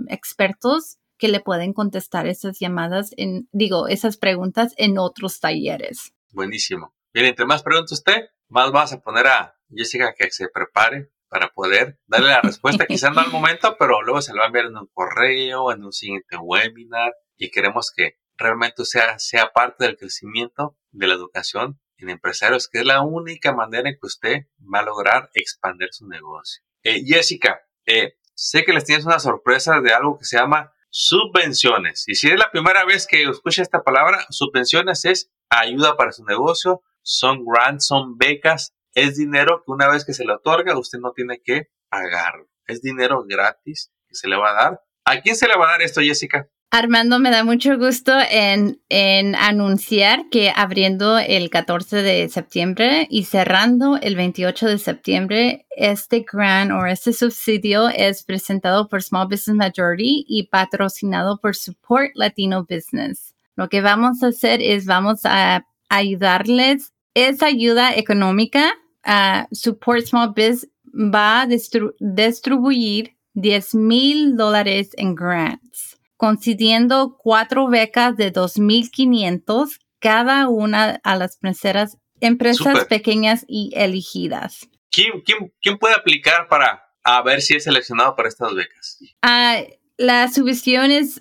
expertos 0.07 0.99
que 1.17 1.29
le 1.29 1.39
pueden 1.39 1.73
contestar 1.73 2.27
esas 2.27 2.59
llamadas, 2.59 3.09
en, 3.17 3.49
digo, 3.51 3.87
esas 3.87 4.17
preguntas 4.17 4.75
en 4.77 4.99
otros 4.99 5.39
talleres. 5.39 6.13
Buenísimo. 6.29 6.93
Bien, 7.11 7.25
entre 7.25 7.47
más 7.47 7.63
preguntas 7.63 7.93
usted, 7.93 8.27
más 8.49 8.71
vas 8.71 8.93
a 8.93 9.01
poner 9.01 9.25
a 9.25 9.55
Jessica 9.71 10.13
que 10.15 10.29
se 10.29 10.47
prepare 10.47 11.09
para 11.29 11.49
poder 11.49 11.99
darle 12.05 12.27
la 12.27 12.41
respuesta, 12.41 12.85
quizás 12.87 13.15
no 13.15 13.21
al 13.21 13.31
momento, 13.31 13.77
pero 13.79 14.03
luego 14.03 14.21
se 14.21 14.33
lo 14.33 14.41
va 14.41 14.43
a 14.43 14.47
enviar 14.49 14.67
en 14.67 14.77
un 14.77 14.89
correo, 14.93 15.71
en 15.71 15.83
un 15.83 15.91
siguiente 15.91 16.37
webinar 16.37 17.15
y 17.35 17.49
queremos 17.49 17.91
que 17.91 18.19
realmente 18.37 18.85
sea, 18.85 19.17
sea 19.17 19.51
parte 19.53 19.85
del 19.85 19.97
crecimiento 19.97 20.77
de 20.91 21.07
la 21.07 21.15
educación 21.15 21.79
en 21.97 22.09
empresarios, 22.09 22.67
que 22.67 22.79
es 22.79 22.85
la 22.85 23.01
única 23.01 23.53
manera 23.53 23.89
en 23.89 23.95
que 23.95 24.07
usted 24.07 24.45
va 24.73 24.79
a 24.79 24.85
lograr 24.85 25.29
expandir 25.33 25.89
su 25.91 26.07
negocio. 26.07 26.63
Eh, 26.83 27.03
Jessica, 27.05 27.61
eh, 27.85 28.17
sé 28.33 28.63
que 28.63 28.73
les 28.73 28.85
tienes 28.85 29.05
una 29.05 29.19
sorpresa 29.19 29.81
de 29.81 29.93
algo 29.93 30.17
que 30.17 30.25
se 30.25 30.37
llama 30.37 30.73
subvenciones. 30.89 32.07
Y 32.07 32.15
si 32.15 32.27
es 32.27 32.37
la 32.37 32.51
primera 32.51 32.85
vez 32.85 33.07
que 33.07 33.23
escucha 33.23 33.61
esta 33.61 33.83
palabra, 33.83 34.25
subvenciones 34.29 35.05
es 35.05 35.31
ayuda 35.49 35.97
para 35.97 36.11
su 36.11 36.23
negocio, 36.23 36.81
son 37.01 37.45
grants, 37.45 37.87
son 37.87 38.17
becas, 38.17 38.75
es 38.93 39.17
dinero 39.17 39.63
que 39.65 39.71
una 39.71 39.87
vez 39.89 40.05
que 40.05 40.13
se 40.13 40.25
le 40.25 40.33
otorga, 40.33 40.77
usted 40.77 40.99
no 40.99 41.11
tiene 41.13 41.41
que 41.43 41.69
pagarlo. 41.89 42.47
Es 42.65 42.81
dinero 42.81 43.23
gratis 43.27 43.91
que 44.07 44.15
se 44.15 44.27
le 44.27 44.37
va 44.37 44.51
a 44.51 44.53
dar. 44.53 44.81
¿A 45.05 45.21
quién 45.21 45.35
se 45.35 45.47
le 45.47 45.55
va 45.55 45.69
a 45.69 45.71
dar 45.71 45.81
esto, 45.81 46.01
Jessica? 46.01 46.49
Armando, 46.69 47.17
me 47.17 47.31
da 47.31 47.45
mucho 47.45 47.77
gusto 47.77 48.11
en, 48.29 48.81
en, 48.89 49.35
anunciar 49.35 50.27
que 50.29 50.51
abriendo 50.53 51.17
el 51.17 51.49
14 51.49 52.01
de 52.01 52.27
septiembre 52.27 53.07
y 53.09 53.23
cerrando 53.23 53.95
el 53.95 54.17
28 54.17 54.67
de 54.67 54.77
septiembre, 54.77 55.65
este 55.69 56.25
grant 56.29 56.71
o 56.73 56.85
este 56.85 57.13
subsidio 57.13 57.87
es 57.87 58.23
presentado 58.23 58.89
por 58.89 59.01
Small 59.01 59.29
Business 59.29 59.55
Majority 59.55 60.25
y 60.27 60.47
patrocinado 60.47 61.39
por 61.39 61.55
Support 61.55 62.11
Latino 62.15 62.67
Business. 62.69 63.33
Lo 63.55 63.69
que 63.69 63.79
vamos 63.79 64.21
a 64.21 64.27
hacer 64.27 64.61
es 64.61 64.85
vamos 64.85 65.21
a 65.23 65.65
ayudarles. 65.87 66.91
Esa 67.13 67.45
ayuda 67.45 67.95
económica, 67.95 68.73
a 69.03 69.47
Support 69.53 70.07
Small 70.07 70.33
Business 70.35 70.67
va 70.93 71.43
a 71.43 71.47
distribuir 71.47 73.15
10 73.35 73.75
mil 73.75 74.35
dólares 74.35 74.89
en 74.97 75.15
grants 75.15 75.96
concediendo 76.17 77.15
cuatro 77.17 77.67
becas 77.67 78.17
de 78.17 78.33
2.500 78.33 79.79
cada 79.99 80.49
una 80.49 80.99
a 81.03 81.15
las 81.15 81.37
empresas, 81.41 81.97
empresas 82.19 82.85
pequeñas 82.85 83.45
y 83.47 83.71
elegidas. 83.75 84.67
¿Quién, 84.91 85.23
quién, 85.61 85.77
puede 85.77 85.95
aplicar 85.95 86.47
para 86.47 86.83
a 87.03 87.21
ver 87.21 87.41
si 87.41 87.55
es 87.55 87.63
seleccionado 87.63 88.15
para 88.15 88.29
estas 88.29 88.53
becas? 88.53 88.99
Uh, 89.23 89.71
las 89.97 90.33
subvenciones 90.35 91.19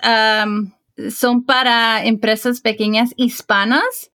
son 1.11 1.45
para 1.45 2.05
empresas 2.05 2.61
pequeñas 2.61 3.13
hispanas 3.17 4.11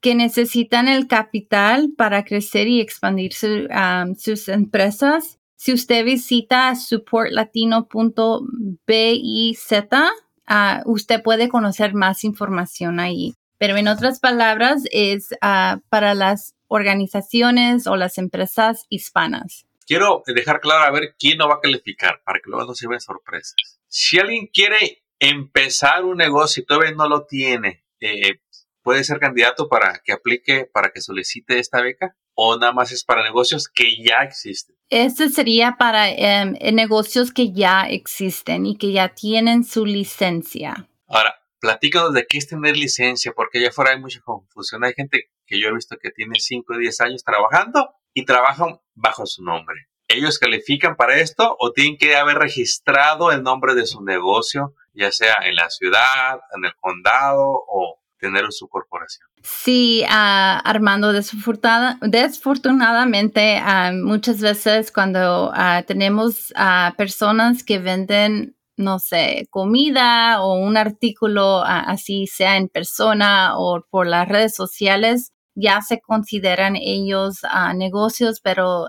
que 0.00 0.14
necesitan 0.14 0.88
el 0.88 1.06
capital 1.06 1.90
para 1.96 2.24
crecer 2.24 2.68
y 2.68 2.80
expandir 2.80 3.32
sus 3.32 4.48
empresas 4.48 5.38
si 5.58 5.72
usted 5.72 6.04
visita 6.04 6.76
supportlatino.biz, 6.76 9.72
uh, 9.72 10.86
usted 10.86 11.20
puede 11.20 11.48
conocer 11.48 11.94
más 11.94 12.22
información 12.22 13.00
ahí. 13.00 13.34
Pero 13.58 13.76
en 13.76 13.88
otras 13.88 14.20
palabras, 14.20 14.84
es 14.92 15.32
uh, 15.32 15.80
para 15.88 16.14
las 16.14 16.54
organizaciones 16.68 17.88
o 17.88 17.96
las 17.96 18.18
empresas 18.18 18.84
hispanas. 18.88 19.66
Quiero 19.84 20.22
dejar 20.26 20.60
claro 20.60 20.84
a 20.84 20.92
ver 20.92 21.16
quién 21.18 21.38
no 21.38 21.48
va 21.48 21.56
a 21.56 21.60
calificar 21.60 22.22
para 22.24 22.38
que 22.38 22.50
luego 22.50 22.64
no 22.64 22.76
se 22.76 22.86
vean 22.86 23.00
sorpresas. 23.00 23.56
Si 23.88 24.20
alguien 24.20 24.48
quiere 24.52 25.02
empezar 25.18 26.04
un 26.04 26.18
negocio 26.18 26.62
y 26.62 26.66
todavía 26.66 26.92
no 26.92 27.08
lo 27.08 27.26
tiene, 27.26 27.84
eh, 27.98 28.38
puede 28.82 29.02
ser 29.02 29.18
candidato 29.18 29.68
para 29.68 30.02
que 30.04 30.12
aplique, 30.12 30.70
para 30.72 30.90
que 30.90 31.00
solicite 31.00 31.58
esta 31.58 31.80
beca 31.80 32.14
o 32.34 32.56
nada 32.56 32.72
más 32.72 32.92
es 32.92 33.02
para 33.02 33.24
negocios 33.24 33.68
que 33.68 33.96
ya 34.04 34.22
existen? 34.22 34.77
Este 34.90 35.28
sería 35.28 35.76
para 35.78 36.08
em, 36.08 36.54
negocios 36.74 37.30
que 37.30 37.52
ya 37.52 37.82
existen 37.82 38.64
y 38.64 38.78
que 38.78 38.92
ya 38.92 39.10
tienen 39.10 39.64
su 39.64 39.84
licencia. 39.84 40.88
Ahora, 41.06 41.34
platícanos 41.60 42.14
de 42.14 42.26
qué 42.26 42.38
es 42.38 42.48
tener 42.48 42.76
licencia, 42.76 43.32
porque 43.32 43.58
allá 43.58 43.68
afuera 43.68 43.90
hay 43.90 44.00
mucha 44.00 44.20
confusión. 44.20 44.84
Hay 44.84 44.94
gente 44.94 45.30
que 45.46 45.60
yo 45.60 45.68
he 45.68 45.74
visto 45.74 45.96
que 46.00 46.10
tiene 46.10 46.38
5 46.38 46.72
o 46.72 46.78
10 46.78 47.00
años 47.02 47.24
trabajando 47.24 47.90
y 48.14 48.24
trabajan 48.24 48.80
bajo 48.94 49.26
su 49.26 49.42
nombre. 49.42 49.88
¿Ellos 50.08 50.38
califican 50.38 50.96
para 50.96 51.16
esto 51.16 51.54
o 51.58 51.72
tienen 51.72 51.98
que 51.98 52.16
haber 52.16 52.38
registrado 52.38 53.30
el 53.30 53.42
nombre 53.42 53.74
de 53.74 53.86
su 53.86 54.02
negocio, 54.02 54.74
ya 54.94 55.12
sea 55.12 55.36
en 55.44 55.54
la 55.54 55.68
ciudad, 55.68 56.40
en 56.56 56.64
el 56.64 56.74
condado 56.76 57.44
o 57.68 57.97
tener 58.18 58.46
su 58.50 58.68
corporación? 58.68 59.28
Sí, 59.42 60.02
uh, 60.04 60.60
Armando, 60.64 61.12
desfortunadamente 61.12 63.60
uh, 63.60 63.92
muchas 63.94 64.40
veces 64.40 64.92
cuando 64.92 65.50
uh, 65.50 65.82
tenemos 65.86 66.52
personas 66.96 67.64
que 67.64 67.78
venden, 67.78 68.56
no 68.76 68.98
sé, 68.98 69.46
comida 69.50 70.42
o 70.42 70.54
un 70.54 70.76
artículo 70.76 71.62
así, 71.64 72.26
sea 72.26 72.56
en 72.56 72.68
persona 72.68 73.58
o 73.58 73.82
por 73.90 74.06
las 74.06 74.28
redes 74.28 74.54
sociales, 74.54 75.32
ya 75.54 75.80
se 75.80 76.00
consideran 76.00 76.76
ellos 76.76 77.40
negocios, 77.74 78.40
pero 78.40 78.86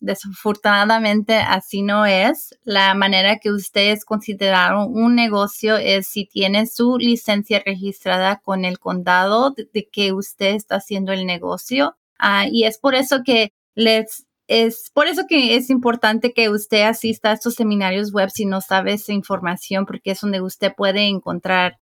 Desafortunadamente 0.00 1.36
así 1.36 1.82
no 1.82 2.06
es. 2.06 2.58
La 2.64 2.94
manera 2.94 3.38
que 3.38 3.52
ustedes 3.52 4.04
consideraron 4.04 4.88
un 4.90 5.14
negocio 5.14 5.76
es 5.76 6.08
si 6.08 6.24
tiene 6.24 6.66
su 6.66 6.96
licencia 6.98 7.62
registrada 7.64 8.40
con 8.42 8.64
el 8.64 8.78
condado 8.78 9.50
de, 9.50 9.88
que 9.92 10.12
usted 10.12 10.54
está 10.54 10.76
haciendo 10.76 11.12
el 11.12 11.26
negocio. 11.26 11.96
Ah, 12.18 12.46
y 12.50 12.64
es 12.64 12.78
por 12.78 12.94
eso 12.94 13.22
que 13.24 13.52
les 13.74 14.26
es 14.48 14.90
por 14.92 15.06
eso 15.06 15.26
que 15.28 15.54
es 15.54 15.70
importante 15.70 16.32
que 16.32 16.48
usted 16.48 16.82
asista 16.82 17.30
a 17.30 17.34
estos 17.34 17.54
seminarios 17.54 18.12
web 18.12 18.30
si 18.30 18.46
no 18.46 18.60
sabe 18.60 18.94
esa 18.94 19.12
información, 19.12 19.86
porque 19.86 20.10
es 20.10 20.20
donde 20.20 20.40
usted 20.40 20.72
puede 20.76 21.06
encontrar 21.06 21.78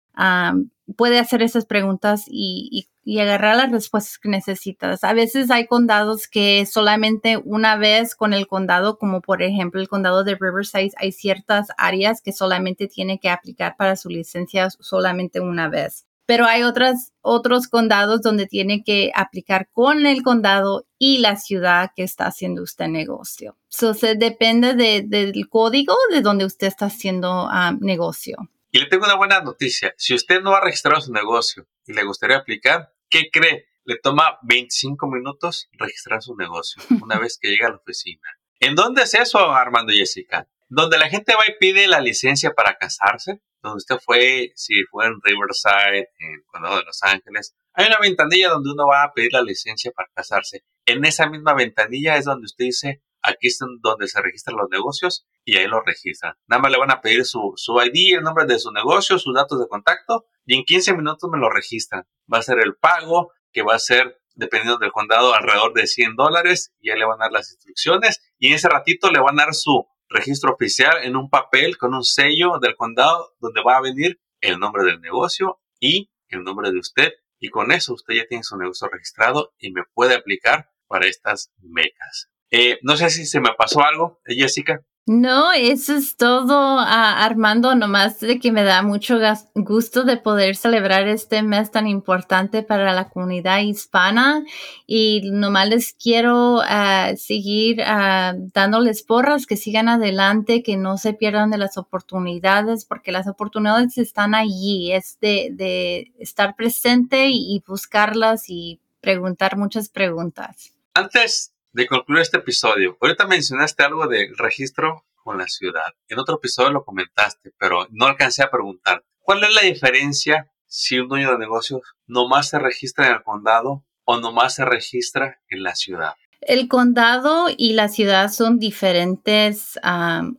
puede 0.95 1.19
hacer 1.19 1.41
esas 1.41 1.65
preguntas 1.65 2.25
y, 2.27 2.89
agarrar 3.19 3.55
las 3.55 3.71
respuestas 3.71 4.17
que 4.17 4.27
necesitas. 4.27 5.05
A 5.05 5.13
veces 5.13 5.49
hay 5.49 5.65
condados 5.65 6.27
que 6.27 6.65
solamente 6.65 7.37
una 7.37 7.77
vez 7.77 8.15
con 8.15 8.33
el 8.33 8.47
condado, 8.47 8.97
como 8.97 9.21
por 9.21 9.41
ejemplo 9.41 9.79
el 9.79 9.87
condado 9.87 10.25
de 10.25 10.35
Riverside, 10.35 10.91
hay 10.97 11.13
ciertas 11.13 11.69
áreas 11.77 12.21
que 12.21 12.33
solamente 12.33 12.87
tiene 12.87 13.17
que 13.17 13.29
aplicar 13.29 13.77
para 13.77 13.95
su 13.95 14.09
licencia 14.09 14.69
solamente 14.69 15.39
una 15.39 15.69
vez. 15.69 16.05
Pero 16.25 16.45
hay 16.45 16.63
otras, 16.63 17.13
otros 17.21 17.69
condados 17.69 18.21
donde 18.21 18.45
tiene 18.45 18.83
que 18.83 19.11
aplicar 19.15 19.69
con 19.71 20.05
el 20.05 20.21
condado 20.21 20.85
y 20.99 21.19
la 21.19 21.37
ciudad 21.37 21.91
que 21.95 22.03
está 22.03 22.25
haciendo 22.25 22.63
usted 22.63 22.89
negocio. 22.89 23.55
Eso 23.71 23.93
depende 24.17 24.73
del 24.73 25.47
código 25.47 25.95
de 26.11 26.19
donde 26.19 26.43
usted 26.43 26.67
está 26.67 26.87
haciendo 26.87 27.49
negocio. 27.79 28.49
Y 28.77 28.79
le 28.79 28.85
tengo 28.85 29.05
una 29.05 29.15
buena 29.15 29.41
noticia. 29.41 29.95
Si 29.97 30.13
usted 30.13 30.39
no 30.39 30.53
ha 30.53 30.61
registrado 30.61 31.01
su 31.01 31.11
negocio 31.11 31.67
y 31.87 31.93
le 31.93 32.03
gustaría 32.03 32.37
aplicar, 32.37 32.93
¿qué 33.09 33.31
cree? 33.31 33.65
Le 33.85 33.97
toma 33.97 34.37
25 34.43 35.07
minutos 35.07 35.67
registrar 35.71 36.21
su 36.21 36.35
negocio 36.35 36.83
una 37.01 37.17
vez 37.17 37.39
que 37.41 37.47
llega 37.47 37.65
a 37.65 37.71
la 37.71 37.77
oficina. 37.77 38.21
¿En 38.59 38.75
dónde 38.75 39.01
es 39.01 39.15
eso, 39.15 39.39
Armando 39.51 39.91
y 39.91 39.97
Jessica? 39.97 40.47
Donde 40.67 40.99
la 40.99 41.09
gente 41.09 41.33
va 41.33 41.41
y 41.47 41.57
pide 41.59 41.87
la 41.87 42.01
licencia 42.01 42.51
para 42.51 42.77
casarse, 42.77 43.41
donde 43.63 43.77
usted 43.77 43.97
fue, 43.97 44.51
si 44.53 44.83
fue 44.83 45.07
en 45.07 45.19
Riverside, 45.23 46.11
en 46.19 46.43
Condado 46.45 46.77
de 46.77 46.83
Los 46.83 47.01
Ángeles, 47.01 47.55
hay 47.73 47.87
una 47.87 47.97
ventanilla 47.99 48.49
donde 48.49 48.69
uno 48.69 48.85
va 48.85 49.01
a 49.01 49.11
pedir 49.11 49.33
la 49.33 49.41
licencia 49.41 49.89
para 49.89 50.11
casarse. 50.13 50.63
En 50.85 51.03
esa 51.03 51.27
misma 51.27 51.55
ventanilla 51.55 52.15
es 52.17 52.25
donde 52.25 52.45
usted 52.45 52.65
dice, 52.65 53.01
aquí 53.23 53.47
es 53.47 53.57
donde 53.81 54.07
se 54.07 54.21
registran 54.21 54.55
los 54.55 54.69
negocios 54.69 55.25
y 55.47 55.55
ahí 55.55 55.65
lo 55.65 55.81
registran. 55.81 56.33
Nada 56.45 56.61
más 56.61 56.71
le 56.73 56.77
van 56.77 56.91
a 56.91 56.99
pedir 56.99 57.23
su, 57.23 57.53
su 57.55 57.73
ID, 57.81 58.17
el 58.17 58.21
nombre 58.21 58.45
de 58.45 58.59
su 58.59 58.69
negocio, 58.73 59.17
sus 59.17 59.33
datos 59.33 59.57
de 59.61 59.67
contacto 59.69 60.25
y 60.45 60.57
en 60.57 60.65
15 60.65 60.93
minutos 60.93 61.29
me 61.31 61.39
lo 61.39 61.49
registran. 61.49 62.03
Va 62.31 62.39
a 62.39 62.41
ser 62.41 62.59
el 62.59 62.75
pago 62.75 63.31
que 63.53 63.63
va 63.63 63.73
a 63.73 63.79
ser, 63.79 64.19
dependiendo 64.35 64.77
del 64.77 64.91
condado, 64.91 65.33
alrededor 65.33 65.73
de 65.73 65.87
100 65.87 66.17
dólares 66.17 66.73
y 66.81 66.89
ahí 66.89 66.99
le 66.99 67.05
van 67.05 67.21
a 67.21 67.25
dar 67.25 67.31
las 67.31 67.49
instrucciones 67.53 68.19
y 68.37 68.47
en 68.47 68.55
ese 68.55 68.67
ratito 68.67 69.09
le 69.09 69.21
van 69.21 69.39
a 69.39 69.45
dar 69.45 69.53
su 69.53 69.87
registro 70.09 70.51
oficial 70.51 70.97
en 71.03 71.15
un 71.15 71.29
papel 71.29 71.77
con 71.77 71.93
un 71.93 72.03
sello 72.03 72.59
del 72.61 72.75
condado 72.75 73.33
donde 73.39 73.63
va 73.63 73.77
a 73.77 73.81
venir 73.81 74.19
el 74.41 74.59
nombre 74.59 74.83
del 74.83 74.99
negocio 74.99 75.61
y 75.79 76.11
el 76.27 76.43
nombre 76.43 76.71
de 76.71 76.79
usted 76.79 77.13
y 77.39 77.47
con 77.47 77.71
eso 77.71 77.93
usted 77.93 78.15
ya 78.15 78.27
tiene 78.27 78.43
su 78.43 78.57
negocio 78.57 78.89
registrado 78.89 79.53
y 79.59 79.71
me 79.71 79.83
puede 79.93 80.13
aplicar 80.13 80.71
para 80.87 81.07
estas 81.07 81.53
becas. 81.59 82.29
Eh, 82.51 82.79
no 82.81 82.97
sé 82.97 83.09
si 83.09 83.25
se 83.25 83.39
me 83.39 83.53
pasó 83.57 83.81
algo, 83.81 84.21
Jessica. 84.25 84.85
No, 85.09 85.53
eso 85.53 85.95
es 85.95 86.17
todo, 86.17 86.79
ah, 86.79 87.23
Armando, 87.23 87.75
nomás 87.75 88.19
de 88.19 88.39
que 88.39 88.51
me 88.51 88.63
da 88.63 88.81
mucho 88.81 89.17
gusto 89.55 90.03
de 90.03 90.17
poder 90.17 90.57
celebrar 90.57 91.07
este 91.07 91.43
mes 91.43 91.71
tan 91.71 91.87
importante 91.87 92.61
para 92.61 92.91
la 92.91 93.07
comunidad 93.07 93.59
hispana 93.61 94.43
y 94.85 95.21
nomás 95.31 95.69
les 95.69 95.93
quiero 95.93 96.59
ah, 96.61 97.13
seguir 97.15 97.79
uh, 97.79 98.49
dándoles 98.53 99.01
porras, 99.01 99.45
que 99.45 99.55
sigan 99.55 99.87
adelante, 99.87 100.61
que 100.61 100.75
no 100.75 100.97
se 100.97 101.13
pierdan 101.13 101.51
de 101.51 101.57
las 101.57 101.77
oportunidades, 101.77 102.83
porque 102.83 103.13
las 103.13 103.29
oportunidades 103.29 103.97
están 103.97 104.35
allí, 104.35 104.91
es 104.91 105.17
de, 105.21 105.51
de 105.53 106.11
estar 106.19 106.57
presente 106.57 107.29
y 107.31 107.63
buscarlas 107.65 108.49
y 108.49 108.81
preguntar 108.99 109.55
muchas 109.55 109.87
preguntas. 109.87 110.73
Antes 110.93 111.53
de 111.77 111.85
concluir 111.85 112.23
este 112.23 112.37
episodio, 112.37 112.97
ahorita 112.99 113.27
mencionaste 113.27 113.83
algo 113.83 114.07
del 114.07 114.35
registro 114.35 115.05
con 115.23 115.37
la 115.37 115.45
ciudad. 115.47 115.93
En 116.07 116.17
otro 116.17 116.37
episodio 116.37 116.71
lo 116.71 116.83
comentaste, 116.83 117.53
pero 117.59 117.85
no 117.91 118.07
alcancé 118.07 118.41
a 118.41 118.49
preguntar. 118.49 119.05
¿Cuál 119.19 119.43
es 119.43 119.53
la 119.53 119.61
diferencia 119.61 120.51
si 120.65 120.97
un 120.97 121.07
dueño 121.07 121.31
de 121.31 121.37
negocios 121.37 121.81
nomás 122.07 122.49
se 122.49 122.57
registra 122.57 123.05
en 123.05 123.13
el 123.13 123.23
condado 123.23 123.85
o 124.05 124.17
nomás 124.17 124.55
se 124.55 124.65
registra 124.65 125.39
en 125.49 125.61
la 125.61 125.75
ciudad? 125.75 126.15
El 126.41 126.67
condado 126.67 127.45
y 127.55 127.73
la 127.73 127.89
ciudad 127.89 128.31
son 128.31 128.57
diferentes 128.57 129.79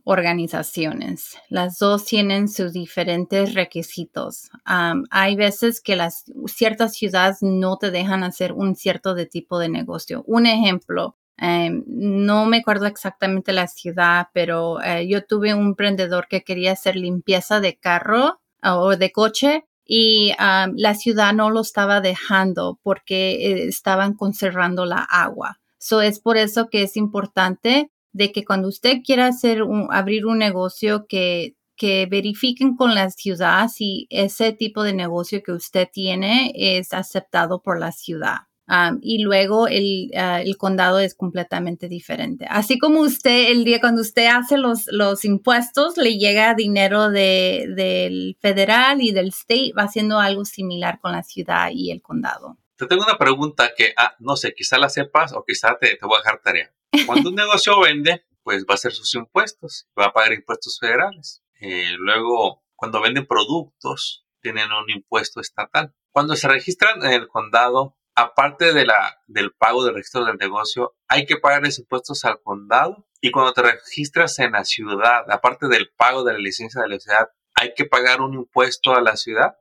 organizaciones. 0.03 1.37
Las 1.47 1.77
dos 1.77 2.03
tienen 2.03 2.49
sus 2.49 2.73
diferentes 2.73 3.53
requisitos. 3.53 4.49
hay 4.65 5.35
veces 5.37 5.79
que 5.79 5.95
las 5.95 6.25
ciertas 6.47 6.95
ciudades 6.95 7.37
no 7.41 7.77
te 7.77 7.91
dejan 7.91 8.25
hacer 8.25 8.51
un 8.51 8.75
cierto 8.75 9.15
tipo 9.27 9.57
de 9.57 9.69
negocio. 9.69 10.23
Un 10.27 10.45
ejemplo, 10.45 11.15
em, 11.41 11.83
no 11.87 12.45
me 12.45 12.57
acuerdo 12.57 12.85
exactamente 12.85 13.53
la 13.53 13.67
ciudad, 13.67 14.27
pero 14.33 14.81
eh, 14.81 15.07
yo 15.07 15.25
tuve 15.25 15.53
un 15.53 15.67
emprendedor 15.67 16.27
que 16.27 16.43
quería 16.43 16.73
hacer 16.73 16.95
limpieza 16.95 17.59
de 17.59 17.77
carro 17.77 18.39
o 18.61 18.95
de 18.97 19.11
coche 19.11 19.65
y 19.91 20.33
la 20.37 20.93
ciudad 20.93 21.33
no 21.33 21.49
lo 21.49 21.61
estaba 21.61 21.99
dejando 21.99 22.79
porque 22.83 23.31
eh, 23.31 23.67
estaban 23.67 24.13
conservando 24.13 24.85
la 24.85 24.99
agua. 24.99 25.59
So 25.79 26.01
es 26.01 26.19
por 26.19 26.37
eso 26.37 26.69
que 26.69 26.83
es 26.83 26.95
importante 26.95 27.91
de 28.11 28.31
que 28.31 28.45
cuando 28.45 28.67
usted 28.67 28.97
quiera 29.03 29.25
hacer 29.25 29.63
un, 29.63 29.87
abrir 29.89 30.27
un 30.27 30.37
negocio 30.37 31.07
que, 31.07 31.55
que 31.75 32.05
verifiquen 32.05 32.75
con 32.75 32.93
la 32.93 33.09
ciudad 33.09 33.67
si 33.67 34.05
ese 34.11 34.53
tipo 34.53 34.83
de 34.83 34.93
negocio 34.93 35.41
que 35.41 35.53
usted 35.53 35.87
tiene 35.91 36.51
es 36.53 36.93
aceptado 36.93 37.63
por 37.63 37.79
la 37.79 37.91
ciudad. 37.91 38.48
Um, 38.69 38.99
y 39.01 39.23
luego 39.23 39.67
el, 39.67 40.11
uh, 40.13 40.45
el, 40.45 40.55
condado 40.55 40.99
es 40.99 41.15
completamente 41.15 41.87
diferente. 41.87 42.45
Así 42.47 42.77
como 42.77 43.01
usted, 43.01 43.49
el 43.49 43.63
día 43.63 43.79
cuando 43.79 44.01
usted 44.01 44.27
hace 44.27 44.59
los, 44.59 44.85
los 44.91 45.25
impuestos, 45.25 45.97
le 45.97 46.19
llega 46.19 46.53
dinero 46.53 47.09
de, 47.09 47.65
del 47.75 48.37
federal 48.39 49.01
y 49.01 49.11
del 49.11 49.29
state, 49.29 49.71
va 49.75 49.83
haciendo 49.83 50.19
algo 50.19 50.45
similar 50.45 50.99
con 50.99 51.13
la 51.13 51.23
ciudad 51.23 51.71
y 51.73 51.89
el 51.89 52.03
condado. 52.03 52.59
Te 52.75 52.85
tengo 52.85 53.03
una 53.03 53.17
pregunta 53.17 53.71
que, 53.75 53.91
ah, 53.97 54.15
no 54.19 54.35
sé, 54.35 54.53
quizá 54.53 54.77
la 54.77 54.89
sepas 54.89 55.33
o 55.33 55.43
quizá 55.43 55.75
te, 55.79 55.95
te 55.95 56.05
voy 56.05 56.17
a 56.17 56.21
dejar 56.21 56.39
tarea. 56.43 56.71
Cuando 57.07 57.29
un 57.29 57.35
negocio 57.37 57.79
vende, 57.79 58.23
pues 58.43 58.63
va 58.63 58.71
a 58.71 58.75
hacer 58.75 58.91
sus 58.91 59.15
impuestos, 59.15 59.87
va 59.99 60.05
a 60.05 60.13
pagar 60.13 60.33
impuestos 60.33 60.77
federales. 60.79 61.41
Eh, 61.59 61.95
luego, 61.97 62.63
cuando 62.75 63.01
venden 63.01 63.25
productos, 63.25 64.27
tienen 64.41 64.71
un 64.71 64.89
impuesto 64.89 65.41
estatal. 65.41 65.93
Cuando 66.11 66.35
se 66.35 66.47
registran 66.47 67.03
en 67.03 67.13
el 67.13 67.27
condado, 67.27 67.97
aparte 68.21 68.73
de 68.73 68.85
la, 68.85 69.17
del 69.27 69.51
pago 69.51 69.83
del 69.83 69.95
registro 69.95 70.25
del 70.25 70.37
negocio, 70.37 70.95
hay 71.07 71.25
que 71.25 71.37
pagar 71.37 71.63
los 71.63 71.79
impuestos 71.79 72.25
al 72.25 72.41
condado. 72.41 73.07
Y 73.21 73.31
cuando 73.31 73.53
te 73.53 73.61
registras 73.61 74.39
en 74.39 74.53
la 74.53 74.63
ciudad, 74.63 75.29
aparte 75.29 75.67
del 75.67 75.89
pago 75.97 76.23
de 76.23 76.33
la 76.33 76.39
licencia 76.39 76.81
de 76.81 76.89
la 76.89 76.99
ciudad, 76.99 77.29
hay 77.55 77.73
que 77.75 77.85
pagar 77.85 78.21
un 78.21 78.33
impuesto 78.33 78.95
a 78.95 79.01
la 79.01 79.17
ciudad 79.17 79.55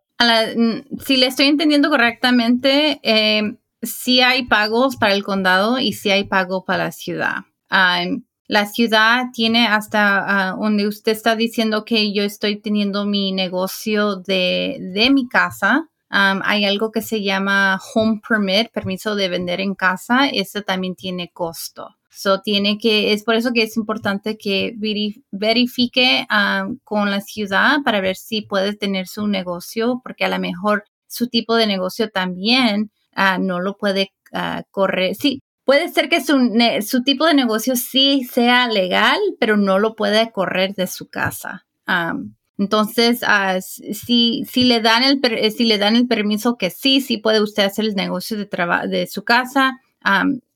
si 1.05 1.17
le 1.17 1.27
estoy 1.27 1.47
entendiendo 1.47 1.91
correctamente, 1.91 3.01
eh, 3.03 3.57
sí 3.83 4.21
hay 4.21 4.47
pagos 4.47 4.97
para 4.97 5.15
el 5.15 5.23
condado 5.23 5.79
y 5.79 5.93
sí 5.93 6.11
hay 6.11 6.25
pago 6.25 6.65
para 6.65 6.85
la 6.85 6.93
ciudad. 6.93 7.45
la 8.51 8.65
ciudad 8.65 9.27
tiene 9.35 9.67
hasta 9.67 10.51
ah, 10.51 10.57
donde 10.59 10.89
usted 10.89 11.13
está 11.13 11.37
diciendo 11.37 11.85
que 11.85 12.15
yo 12.15 12.23
estoy 12.23 12.57
teniendo 12.57 13.05
mi 13.05 13.31
negocio 13.33 14.17
de, 14.17 14.79
de 14.95 15.11
mi 15.11 15.29
casa. 15.29 15.91
Hay 16.11 16.65
algo 16.65 16.91
que 16.91 17.03
se 17.03 17.23
llama 17.23 17.81
home 17.95 18.21
permit, 18.27 18.71
permiso 18.73 19.15
de 19.15 19.29
vender 19.29 19.61
en 19.61 19.75
casa. 19.75 20.29
Eso 20.29 20.63
también 20.63 20.95
tiene 20.95 21.31
costo. 21.33 21.97
So, 22.11 22.41
tiene 22.41 22.79
que, 22.79 23.13
es 23.13 23.23
por 23.23 23.37
eso 23.37 23.53
que 23.53 23.63
es 23.63 23.77
importante 23.77 24.37
que 24.39 24.75
verifique 25.31 26.27
ah, 26.29 26.67
con 26.83 27.11
la 27.11 27.21
ciudad 27.21 27.77
para 27.85 28.01
ver 28.01 28.17
si 28.17 28.43
puede 28.43 28.75
tener 28.75 29.07
su 29.07 29.29
negocio, 29.29 30.01
porque 30.03 30.25
a 30.25 30.29
lo 30.29 30.39
mejor 30.41 30.85
su 31.07 31.29
tipo 31.29 31.55
de 31.55 31.67
negocio 31.69 32.11
también 32.11 32.91
ah, 33.15 33.39
no 33.39 33.61
lo 33.61 33.77
puede 33.77 34.13
uh, 34.33 34.63
correr. 34.71 35.15
Sí, 35.15 35.43
puede 35.65 35.91
ser 35.91 36.09
que 36.09 36.21
su, 36.21 36.39
su, 36.85 37.03
tipo 37.05 37.25
de 37.25 37.35
negocio 37.35 37.77
sí 37.77 38.25
sea 38.25 38.67
legal, 38.69 39.19
pero 39.39 39.57
no 39.57 39.79
lo 39.79 39.95
puede 39.95 40.33
correr 40.33 40.75
de 40.75 40.87
su 40.87 41.09
casa. 41.09 41.67
Entonces, 42.59 43.21
si, 43.93 44.45
si, 44.51 44.65
le 44.65 44.81
dan 44.81 45.05
el, 45.05 45.21
si 45.53 45.65
le 45.65 45.79
dan 45.79 45.95
el 45.95 46.09
permiso 46.09 46.57
que 46.59 46.71
sí, 46.71 47.01
sí 47.01 47.19
puede 47.19 47.41
usted 47.41 47.65
hacer 47.65 47.85
el 47.85 47.95
negocio 47.95 48.37
de, 48.37 48.49
de 48.89 49.07
su 49.07 49.25
casa, 49.25 49.81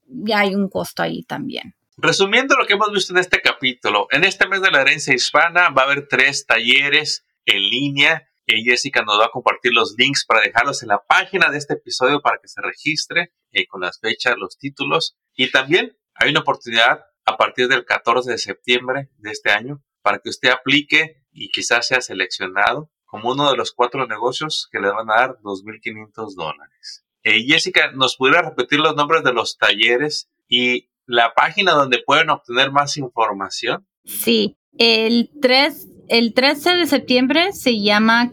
ya 0.07 0.41
hay 0.41 0.55
un 0.55 0.69
costo 0.69 1.03
ahí 1.03 1.23
también. 1.23 1.75
Resumiendo 1.97 2.57
lo 2.57 2.67
que 2.67 2.73
hemos 2.73 2.91
visto 2.91 3.13
en 3.13 3.21
este 3.21 3.41
capítulo, 3.41 4.09
en 4.11 4.25
este 4.25 4.49
mes 4.49 4.61
de 4.63 4.71
la 4.71 4.81
herencia 4.81 5.15
hispana 5.15 5.71
va 5.71 5.83
a 5.83 5.85
haber 5.85 6.09
tres 6.09 6.47
talleres 6.47 7.25
en 7.45 7.61
línea 7.69 8.29
y 8.47 8.65
Jessica 8.65 9.03
nos 9.03 9.21
va 9.21 9.27
a 9.27 9.31
compartir 9.31 9.73
los 9.73 9.95
links 9.97 10.25
para 10.27 10.41
dejarlos 10.41 10.83
en 10.83 10.89
la 10.89 11.03
página 11.07 11.51
de 11.51 11.59
este 11.59 11.75
episodio 11.75 12.21
para 12.21 12.39
que 12.43 12.49
se 12.49 12.61
registre 12.61 13.33
eh, 13.53 13.67
con 13.67 13.83
las 13.83 14.01
fechas, 14.01 14.35
los 14.37 14.59
títulos. 14.59 15.17
Y 15.35 15.51
también 15.51 15.97
hay 16.15 16.31
una 16.31 16.41
oportunidad 16.41 17.05
a 17.25 17.37
partir 17.37 17.69
del 17.69 17.85
14 17.85 18.31
de 18.33 18.39
septiembre 18.39 19.11
de 19.19 19.31
este 19.31 19.53
año 19.53 19.83
para 20.03 20.19
que 20.19 20.31
usted 20.31 20.51
aplique 20.51 21.22
y 21.33 21.49
quizás 21.49 21.87
sea 21.87 22.01
seleccionado 22.01 22.91
como 23.13 23.33
uno 23.33 23.51
de 23.51 23.57
los 23.57 23.73
cuatro 23.73 24.07
negocios 24.07 24.69
que 24.73 24.81
le 24.81 24.91
van 24.91 25.11
a 25.11 25.15
dar 25.15 25.39
2.500 25.43 26.35
dólares. 26.35 27.05
Eh, 27.23 27.45
Jessica, 27.47 27.93
¿nos 27.93 28.17
pudiera 28.17 28.43
repetir 28.43 28.81
los 28.81 28.97
nombres 28.97 29.23
de 29.23 29.33
los 29.33 29.59
talleres 29.59 30.31
y 30.49 30.89
la 31.07 31.35
página 31.35 31.73
donde 31.73 32.03
pueden 32.05 32.31
obtener 32.31 32.73
más 32.73 32.97
información? 32.97 33.87
Sí, 34.05 34.57
el, 34.79 35.31
3, 35.41 35.89
el 36.09 36.33
13 36.35 36.71
de 36.77 36.87
septiembre 36.87 37.53
se 37.53 37.81
llama 37.81 38.31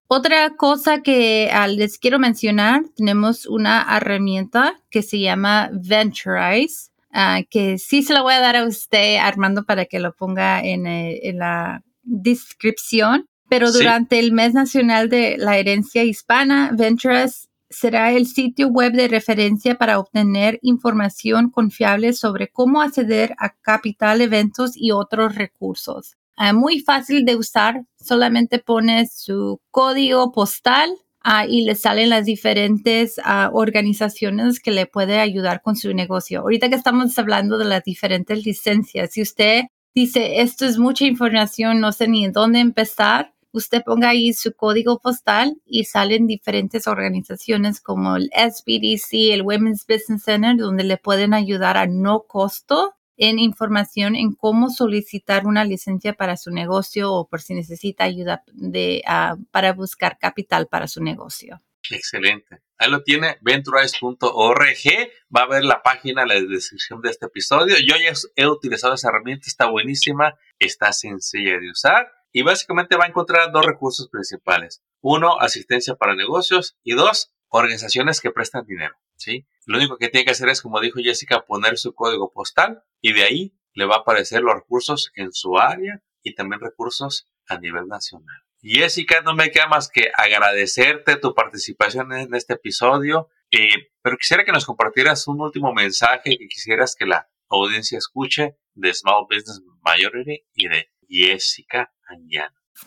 otra 0.07 0.49
cosa 0.57 1.01
que 1.01 1.49
ah, 1.53 1.67
les 1.67 1.97
quiero 1.97 2.19
mencionar, 2.19 2.83
tenemos 2.97 3.45
una 3.45 3.87
herramienta 3.95 4.81
que 4.89 5.01
se 5.01 5.21
llama 5.21 5.69
Venturize, 5.71 6.89
uh, 7.13 7.45
que 7.49 7.77
sí 7.77 8.03
se 8.03 8.13
la 8.13 8.21
voy 8.21 8.33
a 8.33 8.41
dar 8.41 8.57
a 8.57 8.65
usted, 8.65 9.15
Armando, 9.15 9.63
para 9.63 9.85
que 9.85 9.99
lo 9.99 10.13
ponga 10.13 10.61
en, 10.61 10.87
eh, 10.87 11.31
la 11.33 11.85
descripción. 12.03 13.27
Pero 13.47 13.71
durante 13.71 14.19
el 14.19 14.33
mes 14.33 14.53
nacional 14.53 15.07
de 15.09 15.37
la 15.37 15.57
herencia 15.57 16.03
hispana, 16.03 16.71
Venturize 16.73 17.47
será 17.69 18.11
el 18.11 18.25
sitio 18.25 18.67
web 18.67 18.93
de 18.93 19.07
referencia 19.07 19.75
para 19.75 19.99
obtener 19.99 20.59
información 20.61 21.49
confiable 21.49 22.13
sobre 22.13 22.47
cómo 22.49 22.81
acceder 22.81 23.35
a 23.37 23.53
capital, 23.61 24.21
eventos 24.21 24.71
y 24.75 24.91
otros 24.91 25.35
recursos. 25.35 26.15
Ah, 26.35 26.53
muy 26.53 26.79
fácil 26.79 27.25
de 27.25 27.35
usar, 27.35 27.83
solamente 27.99 28.59
pone 28.59 29.07
su 29.07 29.59
código 29.71 30.31
postal 30.31 30.89
ah, 31.21 31.45
y 31.45 31.63
le 31.63 31.75
salen 31.75 32.09
las 32.09 32.25
diferentes 32.25 33.19
ah, 33.25 33.49
organizaciones 33.53 34.59
que 34.61 34.71
le 34.71 34.85
puede 34.85 35.19
ayudar 35.19 35.61
con 35.61 35.75
su 35.75 35.93
negocio. 35.93 36.39
Ahorita 36.39 36.69
que 36.69 36.75
estamos 36.75 37.19
hablando 37.19 37.57
de 37.57 37.65
las 37.65 37.83
diferentes 37.83 38.45
licencias, 38.45 39.11
si 39.11 39.21
usted 39.21 39.63
dice 39.93 40.41
esto 40.41 40.65
es 40.65 40.77
mucha 40.77 41.05
información, 41.05 41.81
no 41.81 41.91
sé 41.91 42.07
ni 42.07 42.27
dónde 42.29 42.61
empezar, 42.61 43.33
usted 43.51 43.83
ponga 43.83 44.09
ahí 44.09 44.33
su 44.33 44.53
código 44.53 44.99
postal 44.99 45.61
y 45.65 45.85
salen 45.85 46.27
diferentes 46.27 46.87
organizaciones 46.87 47.81
como 47.81 48.15
el 48.15 48.29
SBDC, 48.33 49.33
el 49.33 49.41
Women's 49.43 49.85
Business 49.87 50.23
Center, 50.23 50.55
donde 50.57 50.83
le 50.83 50.97
pueden 50.97 51.33
ayudar 51.33 51.77
a 51.77 51.87
no 51.87 52.23
costo 52.27 52.95
en 53.17 53.37
información 53.37 54.15
en 54.15 54.33
cómo 54.33 54.69
solicitar 54.69 55.45
una 55.45 55.65
licencia 55.65 56.13
para 56.13 56.37
su 56.37 56.51
negocio 56.51 57.11
o 57.11 57.27
por 57.27 57.41
si 57.41 57.53
necesita 57.53 58.05
ayuda 58.05 58.43
de, 58.53 59.03
ah, 59.05 59.35
para 59.51 59.73
buscar 59.73 60.17
capital 60.17 60.67
para 60.67 60.87
su 60.87 61.03
negocio. 61.03 61.61
Excelente. 61.91 62.61
Ahí 62.77 62.89
lo 62.89 63.03
tiene, 63.03 63.37
venturize.org. 63.41 65.09
Va 65.35 65.41
a 65.41 65.47
ver 65.47 65.65
la 65.65 65.83
página, 65.83 66.25
la 66.25 66.35
descripción 66.35 67.01
de 67.01 67.09
este 67.09 67.25
episodio. 67.25 67.75
Yo 67.77 67.95
ya 67.97 68.13
he 68.35 68.47
utilizado 68.47 68.93
esa 68.93 69.09
herramienta, 69.09 69.47
está 69.47 69.69
buenísima, 69.69 70.37
está 70.59 70.93
sencilla 70.93 71.59
de 71.59 71.71
usar 71.71 72.18
y 72.31 72.43
básicamente 72.43 72.95
va 72.95 73.05
a 73.05 73.07
encontrar 73.07 73.51
dos 73.51 73.65
recursos 73.65 74.09
principales. 74.09 74.83
Uno, 75.01 75.39
asistencia 75.39 75.95
para 75.95 76.15
negocios 76.15 76.77
y 76.83 76.93
dos, 76.93 77.33
organizaciones 77.49 78.21
que 78.21 78.31
prestan 78.31 78.65
dinero. 78.65 78.95
¿sí? 79.15 79.47
Lo 79.65 79.77
único 79.77 79.97
que 79.97 80.09
tiene 80.09 80.25
que 80.25 80.31
hacer 80.31 80.49
es, 80.49 80.61
como 80.61 80.79
dijo 80.79 80.99
Jessica, 81.03 81.45
poner 81.45 81.77
su 81.77 81.93
código 81.93 82.31
postal 82.31 82.83
y 83.01 83.13
de 83.13 83.23
ahí 83.23 83.55
le 83.73 83.85
va 83.85 83.95
a 83.95 83.99
aparecer 83.99 84.41
los 84.41 84.55
recursos 84.55 85.11
en 85.15 85.31
su 85.33 85.57
área 85.57 86.01
y 86.23 86.35
también 86.35 86.61
recursos 86.61 87.27
a 87.47 87.57
nivel 87.57 87.87
nacional. 87.87 88.43
Jessica, 88.61 89.21
no 89.21 89.35
me 89.35 89.51
queda 89.51 89.67
más 89.67 89.89
que 89.89 90.11
agradecerte 90.13 91.15
tu 91.15 91.33
participación 91.33 92.11
en 92.13 92.35
este 92.35 92.55
episodio, 92.55 93.29
eh, 93.51 93.91
pero 94.01 94.17
quisiera 94.17 94.43
que 94.43 94.51
nos 94.51 94.65
compartieras 94.65 95.27
un 95.27 95.41
último 95.41 95.73
mensaje 95.73 96.37
que 96.37 96.47
quisieras 96.47 96.95
que 96.95 97.05
la 97.05 97.29
audiencia 97.47 97.97
escuche 97.97 98.57
de 98.73 98.93
Small 98.93 99.25
Business 99.29 99.61
Majority 99.81 100.43
y 100.53 100.67
de 100.67 100.89
Jessica 101.07 101.91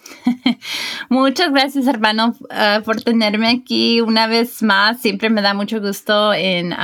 Muchas 1.09 1.53
gracias, 1.53 1.87
hermano, 1.87 2.35
ah, 2.51 2.81
por 2.85 3.03
tenerme 3.03 3.49
aquí 3.49 4.01
una 4.01 4.27
vez 4.27 4.63
más. 4.63 5.01
Siempre 5.01 5.31
me 5.31 5.43
da 5.43 5.55
mucho 5.55 5.81
gusto 5.81 6.33
en 6.33 6.75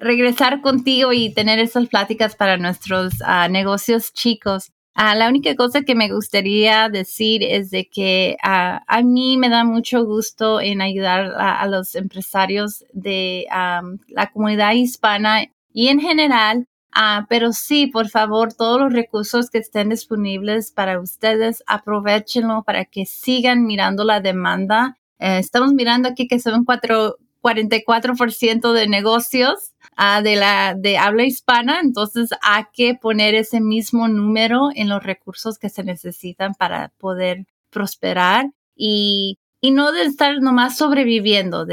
regresar 0.00 0.60
contigo 0.60 1.12
y 1.12 1.32
tener 1.32 1.58
esas 1.58 1.88
pláticas 1.88 2.36
para 2.36 2.56
nuestros 2.56 3.14
ah, 3.24 3.48
negocios 3.48 4.12
chicos. 4.12 4.72
Ah, 4.94 5.14
la 5.14 5.28
única 5.28 5.54
cosa 5.56 5.82
que 5.82 5.94
me 5.94 6.12
gustaría 6.12 6.90
decir 6.90 7.42
es 7.42 7.70
de 7.70 7.88
que 7.88 8.36
a 8.42 9.02
mí 9.02 9.38
me 9.38 9.48
da 9.48 9.64
mucho 9.64 10.04
gusto 10.04 10.60
en 10.60 10.82
ayudar 10.82 11.32
a, 11.38 11.66
los 11.66 11.94
empresarios 11.94 12.84
de 12.92 13.46
la 13.50 14.30
comunidad 14.32 14.72
hispana 14.72 15.44
y 15.72 15.88
en 15.88 15.98
general 15.98 16.66
Ah, 16.92 17.26
pero 17.28 17.52
sí, 17.52 17.86
por 17.86 18.10
favor, 18.10 18.52
todos 18.52 18.78
los 18.80 18.92
recursos 18.92 19.48
que 19.48 19.58
estén 19.58 19.88
disponibles 19.88 20.72
para 20.72 21.00
ustedes, 21.00 21.62
aprovechenlo 21.66 22.62
para 22.64 22.84
que 22.84 23.06
sigan 23.06 23.64
mirando 23.64 24.04
la 24.04 24.20
demanda. 24.20 24.98
Eh, 25.18 25.38
estamos 25.38 25.72
mirando 25.72 26.08
aquí 26.08 26.28
que 26.28 26.38
son 26.38 26.64
4, 26.64 27.16
44% 27.42 28.72
de 28.72 28.88
negocios 28.88 29.72
ah, 29.96 30.22
de 30.22 30.36
la 30.36 30.74
de 30.74 30.98
habla 30.98 31.24
hispana, 31.24 31.80
entonces 31.80 32.30
hay 32.42 32.64
que 32.72 32.94
poner 32.94 33.34
ese 33.34 33.60
mismo 33.60 34.08
número 34.08 34.68
en 34.74 34.88
los 34.88 35.02
recursos 35.02 35.58
que 35.58 35.68
se 35.68 35.84
necesitan 35.84 36.54
para 36.54 36.90
poder 36.98 37.46
prosperar 37.70 38.46
y, 38.76 39.38
y 39.60 39.70
no 39.72 39.92
de 39.92 40.02
estar 40.02 40.40
nomás 40.40 40.76
sobreviviendo, 40.76 41.66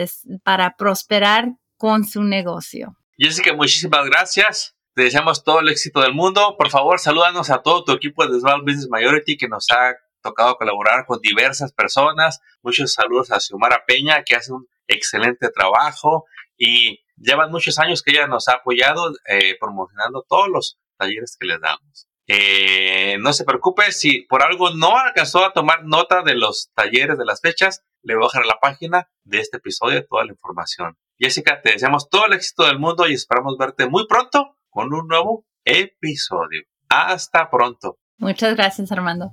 para 0.44 0.76
prosperar 0.76 1.56
con 1.78 2.06
su 2.06 2.24
negocio. 2.24 2.96
Jessica, 3.18 3.54
muchísimas 3.54 4.06
gracias. 4.06 4.76
Te 5.00 5.06
deseamos 5.06 5.46
todo 5.46 5.62
el 5.62 5.70
éxito 5.70 6.02
del 6.02 6.14
mundo. 6.14 6.58
Por 6.58 6.70
favor, 6.70 7.00
salúdanos 7.00 7.50
a 7.52 7.62
todo 7.62 7.86
tu 7.86 7.94
equipo 7.94 8.28
de 8.28 8.38
Small 8.38 8.64
Business 8.64 8.90
Majority 8.90 9.38
que 9.38 9.48
nos 9.48 9.68
ha 9.72 9.96
tocado 10.22 10.58
colaborar 10.58 11.06
con 11.06 11.22
diversas 11.22 11.72
personas. 11.72 12.42
Muchos 12.64 12.92
saludos 12.92 13.32
a 13.32 13.40
Xiomara 13.40 13.86
Peña, 13.88 14.24
que 14.26 14.36
hace 14.36 14.52
un 14.52 14.68
excelente 14.88 15.52
trabajo 15.52 16.26
y 16.58 17.00
llevan 17.16 17.50
muchos 17.50 17.80
años 17.80 18.04
que 18.04 18.12
ella 18.12 18.28
nos 18.28 18.50
ha 18.50 18.56
apoyado 18.56 19.14
eh, 19.30 19.56
promocionando 19.58 20.26
todos 20.28 20.50
los 20.50 20.78
talleres 20.98 21.38
que 21.40 21.48
les 21.48 21.62
damos. 21.62 22.10
Eh, 22.28 23.16
no 23.22 23.32
se 23.32 23.46
preocupe 23.46 23.94
si 23.94 24.24
por 24.24 24.44
algo 24.44 24.72
no 24.72 24.98
alcanzó 24.98 25.46
a 25.46 25.54
tomar 25.54 25.86
nota 25.86 26.24
de 26.24 26.36
los 26.36 26.72
talleres 26.76 27.18
de 27.18 27.24
las 27.24 27.40
fechas, 27.40 27.86
le 28.02 28.16
voy 28.16 28.26
a 28.26 28.28
dejar 28.28 28.44
a 28.44 28.48
la 28.48 28.60
página 28.60 29.10
de 29.24 29.40
este 29.40 29.60
episodio 29.60 30.06
toda 30.06 30.26
la 30.26 30.34
información. 30.34 30.98
Jessica, 31.18 31.62
te 31.62 31.72
deseamos 31.72 32.10
todo 32.10 32.26
el 32.26 32.34
éxito 32.34 32.66
del 32.66 32.80
mundo 32.80 33.08
y 33.08 33.14
esperamos 33.14 33.58
verte 33.58 33.88
muy 33.88 34.06
pronto 34.06 34.58
con 34.70 34.94
un 34.94 35.08
nuevo 35.08 35.46
episodio. 35.66 36.62
Hasta 36.90 37.50
pronto. 37.50 37.98
Muchas 38.18 38.56
gracias, 38.56 38.92
Armando. 38.92 39.30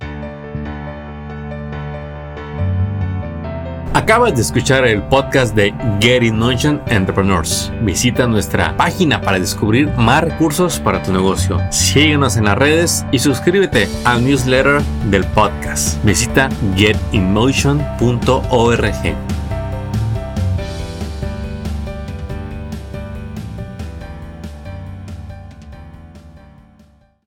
Acabas 3.97 4.35
de 4.35 4.41
escuchar 4.41 4.85
el 4.85 5.01
podcast 5.01 5.55
de 5.55 5.73
Getting 5.99 6.37
Notion 6.37 6.79
Entrepreneurs. 6.85 7.71
Visita 7.81 8.27
nuestra 8.27 8.77
página 8.77 9.19
para 9.19 9.39
descubrir 9.39 9.87
más 9.97 10.23
recursos 10.23 10.79
para 10.79 11.01
tu 11.01 11.11
negocio. 11.11 11.59
Síguenos 11.71 12.37
en 12.37 12.45
las 12.45 12.59
redes 12.59 13.03
y 13.11 13.17
suscríbete 13.17 13.89
al 14.05 14.23
newsletter 14.23 14.83
del 15.09 15.25
podcast. 15.31 15.99
Visita 16.05 16.47
getinmotion.org. 16.75 19.36